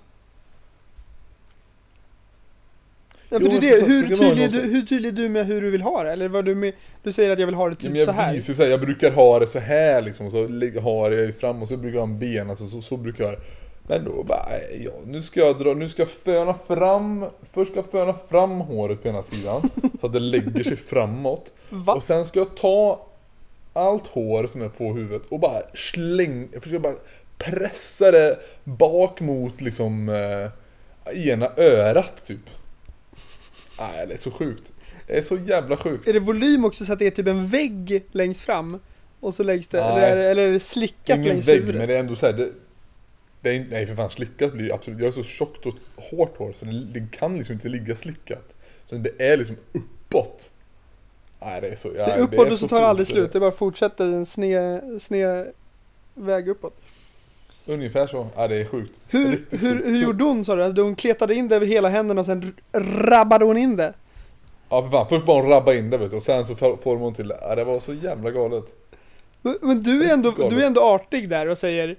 Ja, 3.29 3.39
för 3.39 3.47
det 3.49 3.55
är 3.55 3.61
det. 3.61 3.79
så- 3.79 3.85
Hur 3.85 4.15
så 4.15 4.23
tydlig, 4.23 4.43
är 4.43 4.49
du, 4.49 4.59
hur 4.61 4.81
tydlig 4.81 5.09
är 5.09 5.13
du 5.13 5.29
med 5.29 5.45
hur 5.45 5.61
du 5.61 5.69
vill 5.69 5.81
ha 5.81 6.03
det? 6.03 6.11
Eller 6.11 6.27
vad 6.27 6.45
du 6.45 6.55
med, 6.55 6.73
du 7.03 7.11
säger 7.13 7.29
att 7.29 7.39
jag 7.39 7.45
vill 7.45 7.55
ha 7.55 7.69
det 7.69 7.75
Ja, 7.79 7.89
typ 7.89 8.03
så 8.03 8.09
jag 8.09 8.13
här. 8.13 8.33
visar 8.33 8.53
så 8.53 8.63
här, 8.63 8.69
jag 8.69 8.81
brukar 8.81 9.11
ha 9.11 9.39
det 9.39 9.47
så 9.47 9.59
här 9.59 10.01
liksom, 10.01 10.31
så 10.31 10.47
har 10.81 11.11
jag 11.11 11.35
fram 11.35 11.61
och 11.61 11.67
så 11.67 11.77
brukar 11.77 11.97
jag 11.99 12.05
ha 12.05 12.13
en 12.13 12.19
ben, 12.19 12.49
alltså, 12.49 12.67
så, 12.67 12.81
så 12.81 12.97
brukar 12.97 13.23
jag 13.23 13.31
ha 13.31 13.37
det. 13.37 13.43
Men 13.87 14.05
då 14.05 14.23
bara, 14.23 14.45
ja, 14.85 14.91
nu 15.05 15.21
ska 15.21 15.39
jag 15.39 15.59
dra, 15.59 15.73
nu 15.73 15.89
ska 15.89 16.01
jag 16.01 16.09
föna 16.09 16.53
fram, 16.67 17.25
först 17.53 17.71
ska 17.71 17.79
jag 17.79 17.91
föna 17.91 18.13
fram 18.29 18.51
håret 18.51 19.01
på 19.01 19.07
ena 19.07 19.23
sidan, 19.23 19.69
så 20.01 20.07
att 20.07 20.13
det 20.13 20.19
lägger 20.19 20.63
sig 20.63 20.77
framåt. 20.77 21.51
Va? 21.69 21.93
Och 21.93 22.03
sen 22.03 22.25
ska 22.25 22.39
jag 22.39 22.55
ta 22.55 23.05
allt 23.73 24.07
hår 24.07 24.47
som 24.47 24.61
är 24.61 24.69
på 24.69 24.93
huvudet 24.93 25.21
och 25.29 25.39
bara 25.39 25.61
släng, 25.73 26.47
jag 26.53 26.63
försöker 26.63 26.79
bara 26.79 26.93
pressa 27.37 28.11
det 28.11 28.37
bak 28.63 29.21
mot 29.21 29.61
liksom 29.61 30.09
eh, 30.09 31.27
ena 31.27 31.49
örat 31.57 32.25
typ. 32.25 32.39
Nej, 33.79 34.07
det 34.07 34.13
är 34.13 34.17
så 34.17 34.31
sjukt. 34.31 34.73
Det 35.07 35.17
är 35.17 35.21
så 35.21 35.37
jävla 35.37 35.77
sjukt. 35.77 36.07
Är 36.07 36.13
det 36.13 36.19
volym 36.19 36.65
också 36.65 36.85
så 36.85 36.93
att 36.93 36.99
det 36.99 37.07
är 37.07 37.11
typ 37.11 37.27
en 37.27 37.47
vägg 37.47 38.03
längst 38.11 38.41
fram? 38.41 38.79
Och 39.19 39.33
så 39.33 39.43
läggs 39.43 39.67
det, 39.67 39.77
Nej. 39.81 39.87
eller 39.91 40.07
är, 40.11 40.15
det- 40.15 40.29
eller 40.29 40.47
är 40.47 40.51
det 40.51 40.59
slickat 40.59 41.17
Ingen 41.17 41.27
längs 41.29 41.47
vägg, 41.47 41.55
huvudet? 41.59 41.79
men 41.79 41.87
det 41.87 41.95
är 41.95 41.99
ändå 41.99 42.15
så 42.15 42.25
här, 42.25 42.33
det, 42.33 42.49
Det 43.41 43.49
är, 43.49 43.65
nej 43.69 43.87
för 43.87 43.95
fan, 43.95 44.09
slickat 44.09 44.53
blir 44.53 44.65
ju 44.65 44.71
absolut, 44.73 44.99
jag 44.99 45.05
har 45.07 45.11
så 45.11 45.23
tjockt 45.23 45.65
och 45.65 45.73
hårt 45.95 46.37
hår 46.37 46.53
så 46.53 46.65
det, 46.65 46.85
det 46.85 47.07
kan 47.11 47.37
liksom 47.37 47.53
inte 47.53 47.67
ligga 47.69 47.95
slickat. 47.95 48.53
Så 48.85 48.95
det 48.95 49.11
är 49.31 49.37
liksom 49.37 49.55
uppåt. 49.73 50.51
Nej 51.41 51.61
det 51.61 51.67
är 51.69 51.75
så, 51.75 51.87
ja, 51.97 52.05
Det 52.05 52.11
är 52.11 52.19
uppåt 52.19 52.51
och 52.51 52.59
så 52.59 52.67
tar 52.67 52.81
det 52.81 52.87
aldrig 52.87 53.07
så 53.07 53.13
slut. 53.13 53.33
Det 53.33 53.39
bara 53.39 53.51
fortsätter 53.51 54.05
en 54.07 54.25
sned, 54.25 55.01
sned 55.01 55.47
väg 56.13 56.47
uppåt. 56.47 56.81
Ungefär 57.65 58.07
så, 58.07 58.27
ja 58.35 58.47
det 58.47 58.55
är 58.55 58.65
sjukt. 58.65 58.99
Hur, 59.07 59.45
hur, 59.49 59.83
hur 59.85 59.97
gjorde 60.03 60.23
hon 60.23 60.45
sa 60.45 60.55
du? 60.55 60.63
Att 60.63 60.77
Hon 60.77 60.95
kletade 60.95 61.35
in 61.35 61.47
det 61.47 61.55
över 61.55 61.65
hela 61.65 61.89
händerna 61.89 62.19
och 62.21 62.25
sen 62.25 62.53
rabbade 62.73 63.45
hon 63.45 63.57
in 63.57 63.75
det? 63.75 63.93
Ja 64.69 64.81
för 64.81 64.89
fan, 64.89 65.07
först 65.09 65.25
bara 65.25 65.41
hon 65.41 65.49
rabba 65.49 65.73
in 65.73 65.89
det 65.89 65.97
vet 65.97 66.11
du, 66.11 66.17
och 66.17 66.23
sen 66.23 66.45
så 66.45 66.55
får 66.55 66.95
hon 66.97 67.13
till 67.13 67.27
det. 67.27 67.37
Ja 67.41 67.55
det 67.55 67.63
var 67.63 67.79
så 67.79 67.93
jävla 67.93 68.31
galet. 68.31 68.63
Men- 69.41 69.57
Men 69.61 69.83
du 69.83 70.03
är, 70.03 70.13
ändå, 70.13 70.31
Galet. 70.31 70.49
du 70.49 70.61
är 70.63 70.67
ändå 70.67 70.81
artig 70.81 71.29
där 71.29 71.47
och 71.47 71.57
säger 71.57 71.95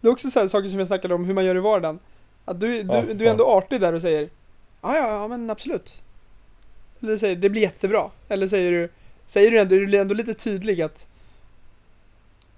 Det 0.00 0.08
är 0.08 0.12
också 0.12 0.30
så 0.30 0.40
här 0.40 0.48
saker 0.48 0.68
som 0.68 0.78
jag 0.78 0.88
snackade 0.88 1.14
om 1.14 1.24
hur 1.24 1.34
man 1.34 1.44
gör 1.44 1.56
i 1.56 1.60
vardagen 1.60 1.98
Att 2.44 2.60
du, 2.60 2.82
du, 2.82 2.94
Ja, 2.94 3.02
du 3.14 3.26
är 3.26 3.30
ändå 3.30 3.44
artig 3.46 3.80
där 3.80 3.92
och 3.92 4.02
säger 4.02 4.28
Ja 4.82 4.96
ja 4.96 5.08
ja 5.08 5.28
men 5.28 5.50
absolut 5.50 6.02
Eller 7.02 7.16
säger 7.16 7.36
det 7.36 7.48
blir 7.48 7.62
jättebra 7.62 8.10
Eller 8.28 8.46
säger 8.48 8.72
du 8.72 8.88
Säger 9.26 9.50
du 9.50 9.58
ändå, 9.60 9.74
du 9.74 9.96
ändå 9.96 10.14
lite 10.14 10.34
tydlig 10.34 10.82
att 10.82 11.08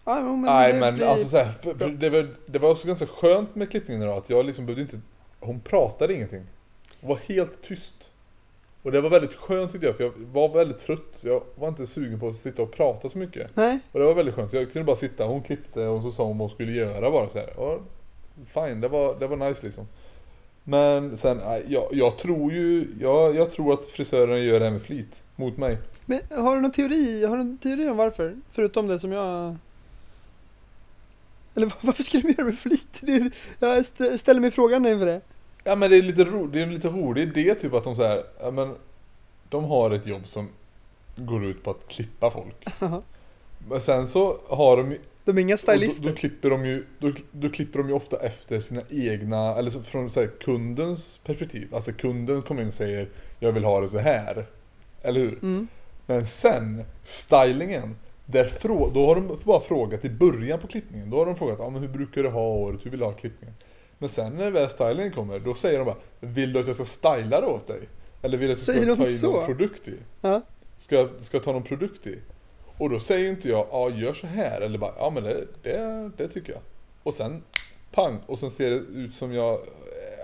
Jo, 0.07 0.37
men 0.37 0.41
Nej 0.41 0.73
det 0.73 0.81
men 0.81 0.95
blir, 0.95 1.07
alltså 1.07 1.29
så 1.29 1.37
här, 1.37 1.53
för, 1.53 1.75
för 1.75 1.89
det, 1.89 2.11
var, 2.11 2.29
det 2.47 2.59
var 2.59 2.71
också 2.71 2.87
ganska 2.87 3.07
skönt 3.07 3.55
med 3.55 3.71
klippningen 3.71 4.03
idag 4.03 4.19
att 4.19 4.31
jag 4.31 4.47
liksom 4.47 4.67
behövde 4.67 4.83
inte 4.83 5.01
Hon 5.41 5.61
pratade 5.61 6.15
ingenting. 6.15 6.43
Hon 7.01 7.09
var 7.09 7.17
helt 7.17 7.63
tyst. 7.63 8.13
Och 8.83 8.93
det 8.93 9.01
var 9.01 9.11
väldigt 9.11 9.35
skönt 9.35 9.73
tyckte 9.73 9.87
jag 9.87 9.97
för 9.97 10.05
jag 10.05 10.13
var 10.33 10.49
väldigt 10.49 10.79
trött. 10.79 11.21
Jag 11.25 11.43
var 11.55 11.69
inte 11.69 11.87
sugen 11.87 12.21
på 12.21 12.29
att 12.29 12.37
sitta 12.37 12.63
och 12.63 12.73
prata 12.73 13.09
så 13.09 13.19
mycket. 13.19 13.57
Nej. 13.57 13.79
Och 13.93 14.01
det 14.01 14.07
var 14.07 14.15
väldigt 14.15 14.35
skönt 14.35 14.51
så 14.51 14.57
jag 14.57 14.73
kunde 14.73 14.87
bara 14.87 14.97
sitta, 14.97 15.25
hon 15.25 15.43
klippte 15.43 15.87
och 15.87 16.03
så 16.03 16.11
sa 16.11 16.25
hon 16.25 16.39
vad 16.39 16.49
hon 16.49 16.55
skulle 16.55 16.73
göra 16.73 17.11
bara 17.11 17.31
så 17.31 17.39
här. 17.39 17.59
Och 17.59 17.81
Fine, 18.47 18.81
det 18.81 18.89
var, 18.89 19.17
det 19.19 19.27
var 19.27 19.37
nice 19.37 19.67
liksom. 19.67 19.87
Men 20.65 21.17
sen, 21.17 21.41
nej, 21.45 21.65
jag, 21.69 21.85
jag 21.93 22.19
tror 22.19 22.53
ju 22.53 22.87
jag, 23.01 23.37
jag 23.37 23.51
tror 23.51 23.73
att 23.75 23.87
frisören 23.87 24.45
gör 24.45 24.59
det 24.59 24.65
här 24.65 24.73
med 24.73 24.83
flit 24.83 25.23
Mot 25.37 25.57
mig. 25.57 25.79
Men 26.07 26.21
har 26.31 26.57
du 26.57 26.63
någon 26.63 26.73
teori, 26.73 27.25
har 27.25 27.37
du 27.37 27.45
någon 27.45 27.59
teori 27.59 27.89
om 27.89 27.97
varför? 27.97 28.37
Förutom 28.51 28.87
det 28.87 29.01
som 29.01 29.13
jag 29.13 29.57
Eller 31.55 31.73
varför 31.81 32.03
ska 32.03 32.19
de 32.21 32.29
göra 32.29 32.37
det 32.37 32.45
med 32.45 32.59
flit? 32.59 32.87
Det, 33.01 33.31
jag 33.59 33.79
st- 33.79 34.19
ställer 34.19 34.41
mig 34.41 34.51
frågan 34.51 34.87
inför 34.87 35.07
det 35.07 35.21
Ja 35.65 35.77
men 35.77 35.91
det 35.91 35.97
är 35.97 36.03
lite 36.03 36.25
ro, 36.25 36.47
det 36.47 36.59
är 36.59 36.63
en 36.63 36.75
lite 36.75 36.89
rolig 36.89 37.23
idé 37.23 37.55
typ 37.55 37.75
att 37.75 37.85
de 37.85 37.97
så 37.97 38.03
här, 38.05 38.23
ja 38.43 38.51
men 38.51 38.75
De 39.49 39.65
har 39.65 39.91
ett 39.91 40.07
jobb 40.07 40.29
som 40.29 40.49
går 41.17 41.45
ut 41.45 41.63
på 41.65 41.71
att 41.71 41.89
klippa 41.89 42.31
folk. 42.31 42.67
Men 43.69 43.81
sen 43.81 44.09
så 44.09 44.39
har 44.49 44.77
de 44.77 44.91
ju 44.93 44.99
De 45.25 45.39
är 45.39 45.43
inga 45.43 45.55
och 45.55 45.59
då, 45.59 45.63
stylister 45.63 46.09
då 46.11 46.15
klipper 46.15 46.51
de 46.51 46.67
ju 46.67 46.85
då, 46.99 47.13
då 47.33 47.49
klipper 47.49 47.79
de 47.79 47.89
ju 47.89 47.95
ofta 47.95 48.17
efter 48.17 48.61
sina 48.61 48.81
egna, 48.91 49.55
eller 49.57 49.71
så, 49.71 49.83
från 49.83 50.11
så 50.11 50.21
här, 50.21 50.31
kundens 50.41 51.21
perspektiv 51.25 51.75
Alltså 51.75 51.93
kunden 51.93 52.43
kommer 52.43 52.63
in 52.63 52.69
och 52.69 52.75
säger 52.75 53.09
Jag 53.39 53.53
vill 53.53 53.65
ha 53.65 53.81
det 53.81 53.89
så 53.89 53.99
här 53.99 54.47
Eller 55.03 55.21
hur? 55.21 55.39
mm. 55.43 55.69
Men 56.07 56.27
sen, 56.27 56.85
stylingen 57.05 57.97
där 58.33 58.45
frå, 58.45 58.91
då 58.95 59.07
har 59.07 59.15
de 59.15 59.39
bara 59.45 59.61
frågat 59.61 60.05
i 60.05 60.11
början 60.11 60.59
på 60.59 60.67
klippningen 60.67 61.11
Då 61.11 61.17
har 61.19 61.27
de 61.27 61.37
frågat, 61.37 61.57
ja 61.59 61.71
men 61.71 61.83
hur 61.83 61.89
brukar 61.89 62.23
du 62.23 62.29
ha 62.29 62.41
håret, 62.41 62.87
hur 62.87 62.91
vill 62.91 63.01
du 63.01 63.07
ha 63.07 63.13
klippningen? 63.13 63.55
Men 63.99 64.09
sen 64.09 64.33
när 64.33 64.51
väl 64.51 64.71
stylingen 64.71 65.13
kommer, 65.13 65.39
då 65.39 65.55
säger 65.55 65.79
de 65.79 65.85
bara 65.85 65.97
Vill 66.21 66.53
du 66.53 66.61
att 66.61 66.67
jag 66.67 66.77
ska 66.77 66.85
styla 66.85 67.41
det 67.41 67.47
åt 67.47 67.67
dig? 67.67 67.81
Eller 68.23 68.39
vill 68.39 68.49
du 68.49 68.53
att 68.53 68.69
jag 68.69 68.77
ska 68.77 68.95
ta 68.97 69.11
in 69.11 69.19
så? 69.19 69.33
någon 69.33 69.47
produkt 69.47 69.89
i? 69.89 69.95
Ja. 70.21 70.43
Ska 70.79 70.95
jag, 70.95 71.09
ska 71.21 71.37
jag 71.37 71.45
ta 71.45 71.53
någon 71.53 71.63
produkt 71.63 72.07
i? 72.07 72.19
Och 72.79 72.91
då 72.91 73.01
säger 73.01 73.31
inte 73.31 73.49
jag, 73.49 73.67
ja 73.71 73.91
gör 73.91 74.15
så 74.15 74.27
här 74.27 74.61
Eller 74.61 74.79
bara, 74.79 74.95
ja 74.99 75.11
men 75.11 75.25
det, 75.25 75.47
det, 75.63 76.11
det 76.17 76.29
tycker 76.29 76.53
jag 76.53 76.61
Och 77.03 77.15
sen, 77.15 77.43
pang! 77.93 78.19
Och 78.27 78.39
sen 78.39 78.51
ser 78.51 78.71
det 78.71 78.77
ut 78.77 79.15
som 79.15 79.33
jag, 79.33 79.55
eh, 79.55 79.61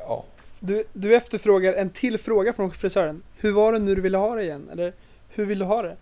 ja 0.06 0.24
Du, 0.60 0.84
du 0.92 1.16
efterfrågar 1.16 1.72
en 1.72 1.90
till 1.90 2.18
fråga 2.18 2.52
från 2.52 2.70
frisören. 2.70 3.22
Hur 3.36 3.52
var 3.52 3.72
det 3.72 3.78
nu 3.78 3.94
du 3.94 4.00
ville 4.00 4.18
ha 4.18 4.34
det 4.34 4.42
igen? 4.42 4.68
Eller 4.72 4.92
hur 5.28 5.46
vill 5.46 5.58
du 5.58 5.64
ha 5.64 5.82
det? 5.82 5.96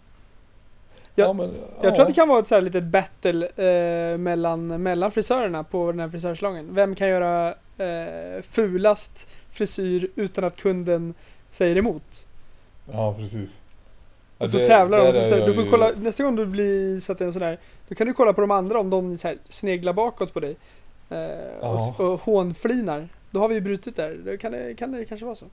Jag- 1.18 1.28
ja, 1.28 1.32
men, 1.32 1.46
Jag 1.80 1.90
ja. 1.90 1.94
tror 1.94 2.02
att 2.02 2.08
det 2.08 2.14
kan 2.14 2.28
vara 2.28 2.38
ett 2.38 2.48
så 2.48 2.54
här 2.54 2.62
litet 2.62 2.84
battle 2.84 3.46
eh, 3.56 4.18
mellan, 4.18 4.82
mellan 4.82 5.10
frisörerna 5.10 5.64
på 5.64 5.92
den 5.92 6.00
här 6.00 6.08
frisörsalongen. 6.08 6.74
Vem 6.74 6.94
kan 6.94 7.08
göra 7.08 7.48
eh, 7.78 8.42
fulast 8.42 9.28
frisyr 9.50 10.08
utan 10.16 10.44
att 10.44 10.56
kunden 10.56 11.14
säger 11.50 11.76
emot? 11.76 12.26
Ja 12.92 13.14
precis 13.18 13.60
Ja, 14.38 14.44
Och 14.44 14.50
så 14.50 14.56
det- 14.58 14.66
tävlar 14.66 14.98
de. 14.98 15.12
Så 15.12 15.20
ställer, 15.20 15.46
du 15.46 15.54
får 15.54 15.64
ju- 15.64 15.70
kolla, 15.70 15.90
nästa 15.96 16.22
gång 16.24 16.36
du 16.36 16.46
blir 16.46 17.00
så 17.00 17.12
att 17.12 17.18
det 17.18 17.24
är 17.24 17.26
en 17.26 17.32
sån 17.32 17.42
där, 17.42 17.58
då 17.88 17.94
kan 17.94 18.06
du 18.06 18.12
kolla 18.12 18.32
på 18.32 18.40
de 18.40 18.50
andra 18.50 18.80
om 18.80 18.90
de 18.90 19.16
så 19.18 19.28
här, 19.28 19.36
sneglar 19.48 19.92
bakåt 19.92 20.34
på 20.34 20.40
dig. 20.40 20.56
Eh, 21.10 21.68
och, 21.70 22.00
och 22.00 22.20
hånflinar. 22.20 23.08
Då 23.30 23.40
har 23.40 23.48
vi 23.48 23.54
ju 23.54 23.60
brutit 23.60 23.96
där. 23.96 24.18
Då 24.24 24.36
kan 24.36 24.52
det, 24.52 24.74
kan 24.74 24.92
det 24.92 25.04
kanske 25.04 25.24
vara 25.26 25.34
så. 25.36 25.46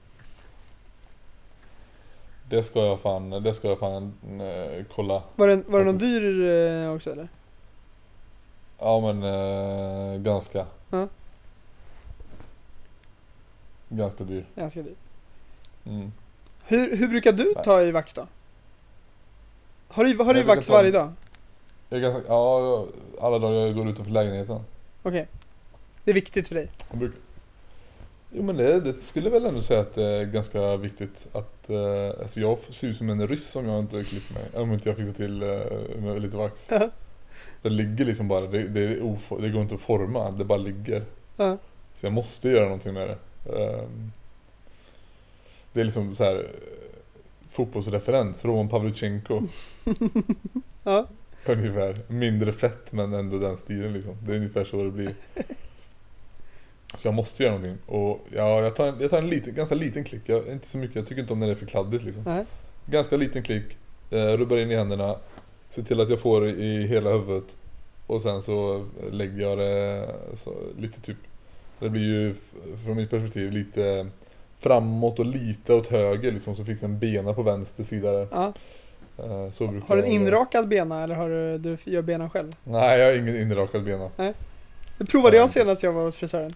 Det 2.54 2.62
ska 2.62 2.86
jag 2.86 3.00
fan, 3.00 3.30
det 3.30 3.54
ska 3.54 3.68
jag 3.68 3.78
fan 3.78 4.12
eh, 4.40 4.84
kolla 4.94 5.22
Var 5.36 5.48
det, 5.48 5.62
var 5.66 5.78
det 5.78 5.84
någon 5.84 5.98
dyr 5.98 6.48
eh, 6.48 6.94
också 6.94 7.12
eller? 7.12 7.28
Ja 8.78 9.00
men 9.00 9.22
eh, 9.22 10.20
ganska 10.20 10.66
Ja. 10.90 11.08
Ganska 13.88 14.24
dyr 14.24 14.44
Ganska 14.54 14.82
dyr. 14.82 14.94
mm. 15.84 16.12
Hur, 16.66 16.96
hur 16.96 17.08
brukar 17.08 17.32
du 17.32 17.52
Nej. 17.54 17.64
ta 17.64 17.82
i 17.82 17.90
vax 17.90 18.12
då? 18.14 18.26
Har 19.88 20.04
du, 20.04 20.16
har 20.18 20.34
du 20.34 20.42
vax 20.42 20.68
varje 20.68 20.90
dag? 20.90 21.12
Jag 21.88 22.02
ganska, 22.02 22.22
ja, 22.28 22.86
alla 23.20 23.38
dagar 23.38 23.60
jag 23.60 23.74
går 23.74 23.88
utanför 23.88 24.12
lägenheten 24.12 24.60
Okej. 25.02 25.26
Det 26.04 26.10
är 26.10 26.14
viktigt 26.14 26.48
för 26.48 26.54
dig. 26.54 26.70
jag 26.90 26.98
brukar, 26.98 27.18
Jo 28.36 28.42
men 28.42 28.56
det, 28.56 28.80
det 28.80 29.02
skulle 29.02 29.30
väl 29.30 29.44
ändå 29.46 29.62
säga 29.62 29.80
att 29.80 29.94
det 29.94 30.04
är 30.04 30.24
ganska 30.24 30.76
viktigt 30.76 31.26
att 31.32 31.70
eh, 31.70 32.20
Alltså 32.22 32.40
jag 32.40 32.58
ser 32.58 32.88
ut 32.88 32.96
som 32.96 33.10
en 33.10 33.28
ryss 33.28 33.56
om 33.56 33.68
jag 33.68 33.78
inte 33.80 34.04
klipper 34.04 34.34
mig 34.34 34.42
Om 34.54 34.72
inte 34.72 34.88
jag 34.88 34.96
fixar 34.96 35.12
till 35.12 35.42
eh, 35.42 36.02
med 36.02 36.22
lite 36.22 36.36
vax 36.36 36.66
Ja. 36.70 36.90
Det 37.62 37.68
ligger 37.70 38.04
liksom 38.04 38.28
bara, 38.28 38.46
det, 38.46 38.68
det, 38.68 38.80
är 38.80 39.00
ofo- 39.00 39.40
det 39.40 39.48
går 39.48 39.62
inte 39.62 39.74
att 39.74 39.80
forma, 39.80 40.30
det 40.30 40.44
bara 40.44 40.58
ligger 40.58 41.02
Ja. 41.36 41.56
Så 41.96 42.06
jag 42.06 42.12
måste 42.12 42.48
göra 42.48 42.64
någonting 42.64 42.94
med 42.94 43.08
det. 43.08 43.18
Ehm, 43.58 44.12
Det 45.72 45.80
är 45.80 45.84
liksom 45.84 46.14
så 46.14 46.24
här 46.24 46.36
eh, 46.36 46.90
fotbollsreferens, 47.52 48.44
Roman 48.44 48.68
Pavlyuchenko 48.68 49.42
Ja. 50.84 51.06
ungefär. 51.46 51.96
Mindre 52.08 52.52
fett 52.52 52.92
men 52.92 53.12
ändå 53.14 53.38
den 53.38 53.56
stilen 53.58 53.92
liksom. 53.92 54.16
Det 54.20 54.32
är 54.32 54.36
ungefär 54.36 54.64
så 54.64 54.82
det 54.84 54.90
blir. 54.90 55.14
Så 56.96 57.06
jag 57.08 57.14
måste 57.14 57.42
göra 57.42 57.54
någonting. 57.54 57.78
Och 57.86 58.26
ja, 58.34 58.60
jag 58.62 58.76
tar 58.76 58.86
en, 58.86 58.94
jag 59.00 59.10
tar 59.10 59.18
en 59.18 59.28
liten, 59.28 59.54
ganska 59.54 59.74
liten 59.74 60.04
klick. 60.04 60.22
Jag, 60.26 60.48
inte 60.48 60.66
så 60.66 60.78
mycket, 60.78 60.96
jag 60.96 61.06
tycker 61.06 61.20
inte 61.20 61.32
om 61.32 61.40
när 61.40 61.46
det 61.46 61.52
är 61.52 61.56
för 61.56 61.66
kladdigt 61.66 62.04
liksom. 62.04 62.22
Nej. 62.26 62.44
Ganska 62.86 63.16
liten 63.16 63.42
klick, 63.42 63.64
eh, 64.10 64.16
rubbar 64.36 64.56
in 64.58 64.70
i 64.70 64.74
händerna, 64.76 65.16
ser 65.70 65.82
till 65.82 66.00
att 66.00 66.10
jag 66.10 66.20
får 66.20 66.48
i 66.48 66.86
hela 66.86 67.10
huvudet. 67.10 67.56
Och 68.06 68.22
sen 68.22 68.42
så 68.42 68.86
lägger 69.10 69.40
jag 69.40 69.58
det 69.58 70.06
så, 70.34 70.52
lite 70.78 71.00
typ 71.00 71.16
Det 71.78 71.88
blir 71.88 72.02
ju 72.02 72.34
från 72.84 72.96
mitt 72.96 73.10
perspektiv 73.10 73.52
lite 73.52 74.06
framåt 74.60 75.18
och 75.18 75.24
lite 75.26 75.74
åt 75.74 75.86
höger 75.86 76.32
liksom 76.32 76.56
så 76.56 76.64
fixar 76.64 76.86
en 76.86 76.98
bena 76.98 77.32
på 77.34 77.42
vänster 77.42 77.82
sida 77.84 78.12
där. 78.12 78.28
Ja. 78.30 78.52
Eh, 79.18 79.50
Så 79.50 79.66
brukar 79.66 79.88
Har 79.88 79.96
du 79.96 80.02
en 80.02 80.08
inrakad 80.10 80.68
bena 80.68 81.02
eller 81.04 81.14
har 81.14 81.28
du, 81.28 81.58
du 81.58 81.76
gör 81.84 82.02
benen 82.02 82.30
själv? 82.30 82.52
Nej 82.64 82.98
jag 83.00 83.06
har 83.06 83.18
ingen 83.18 83.36
inrakad 83.36 83.84
bena. 83.84 84.10
Det 84.98 85.04
provade 85.10 85.36
Ja. 85.36 85.42
jag 85.42 85.50
senast 85.50 85.82
jag 85.82 85.92
var 85.92 86.04
hos 86.04 86.16
frisören. 86.16 86.54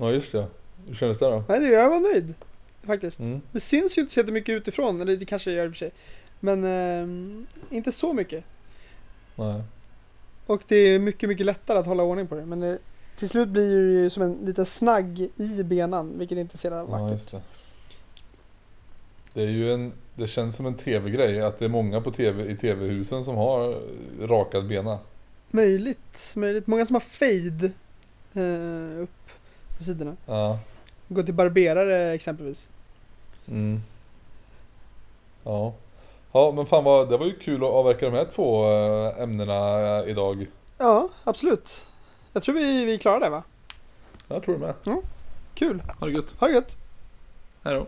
Ja 0.00 0.10
just 0.10 0.32
det. 0.32 0.46
Hur 0.88 0.94
kändes 0.94 1.18
det 1.18 1.24
då? 1.26 1.44
Nej, 1.48 1.60
det- 1.60 1.66
jag 1.70 1.90
var 1.90 2.00
nöjd. 2.00 2.34
Faktiskt. 2.82 3.20
Mm. 3.20 3.40
Det 3.52 3.60
syns 3.60 3.98
ju 3.98 4.02
inte 4.02 4.14
så 4.14 4.20
jättemycket 4.20 4.52
utifrån, 4.52 5.00
eller 5.00 5.16
det 5.16 5.24
kanske 5.24 5.52
gör 5.52 5.64
i 5.64 5.68
och 5.68 5.72
för 5.72 5.78
sig. 5.78 5.90
Men 6.40 6.64
ehm, 6.64 7.46
inte 7.70 7.92
så 7.92 8.12
mycket. 8.12 8.44
Nej. 9.36 9.62
Och 10.46 10.62
det 10.68 10.76
är 10.76 10.98
mycket, 10.98 11.28
mycket 11.28 11.46
lättare 11.46 11.78
att 11.78 11.86
hålla 11.86 12.02
ordning 12.02 12.26
på 12.26 12.34
det. 12.34 12.46
Men 12.46 12.60
det, 12.60 12.78
till 13.16 13.28
slut 13.28 13.48
blir 13.48 13.76
det 13.86 13.92
ju 14.02 14.10
som 14.10 14.22
en 14.22 14.38
liten 14.44 14.66
snagg 14.66 15.28
i 15.36 15.62
benan, 15.62 16.18
vilket 16.18 16.38
inte 16.38 16.58
ser 16.58 16.70
så 16.70 16.74
Ja 16.76 16.84
vackert. 16.84 17.10
just 17.12 17.30
det. 17.30 17.40
Det 19.34 19.42
är 19.42 19.48
ju 19.50 19.72
en, 19.72 19.92
det 20.14 20.26
känns 20.26 20.56
som 20.56 20.66
en 20.66 20.74
tv-grej 20.74 21.40
att 21.42 21.58
det 21.58 21.64
är 21.64 21.68
många 21.68 22.00
på 22.00 22.10
tv, 22.10 22.44
i 22.50 22.56
tv-husen 22.56 23.24
som 23.24 23.36
har 23.36 23.80
rakad 24.26 24.66
bena. 24.68 24.98
Möjligt, 25.50 26.32
möjligt. 26.36 26.66
Många 26.66 26.86
som 26.86 26.94
har 26.94 27.00
fade 27.00 27.70
eh, 28.34 29.02
upp 29.02 29.21
på 29.82 29.86
sidorna. 29.86 30.16
Ja. 30.26 30.58
Gå 31.08 31.22
till 31.22 31.34
barberare 31.34 32.12
exempelvis. 32.12 32.68
Mm. 33.48 33.82
Ja. 35.44 35.72
Ja 36.32 36.52
men 36.56 36.66
fan 36.66 36.84
vad, 36.84 37.10
det 37.10 37.16
var 37.16 37.26
ju 37.26 37.38
kul 37.38 37.64
att 37.64 37.70
avverka 37.70 38.06
de 38.10 38.16
här 38.16 38.26
två 38.34 38.70
eh, 38.70 39.22
ämnena 39.22 39.78
eh, 39.98 40.10
idag. 40.10 40.46
Ja, 40.78 41.08
absolut. 41.24 41.86
Jag 42.32 42.42
tror 42.42 42.54
vi, 42.54 42.84
vi 42.84 42.98
klarar 42.98 43.20
det 43.20 43.28
va? 43.28 43.42
Jag 44.28 44.42
tror 44.42 44.54
det 44.58 44.60
med. 44.60 45.02
Kul. 45.54 45.82
Ha 45.98 46.06
det 46.06 46.12
gött. 46.12 46.36
Ha 46.38 46.46
det 46.46 46.54
gött. 46.54 46.76
Hej 47.64 47.74
då. 47.74 47.86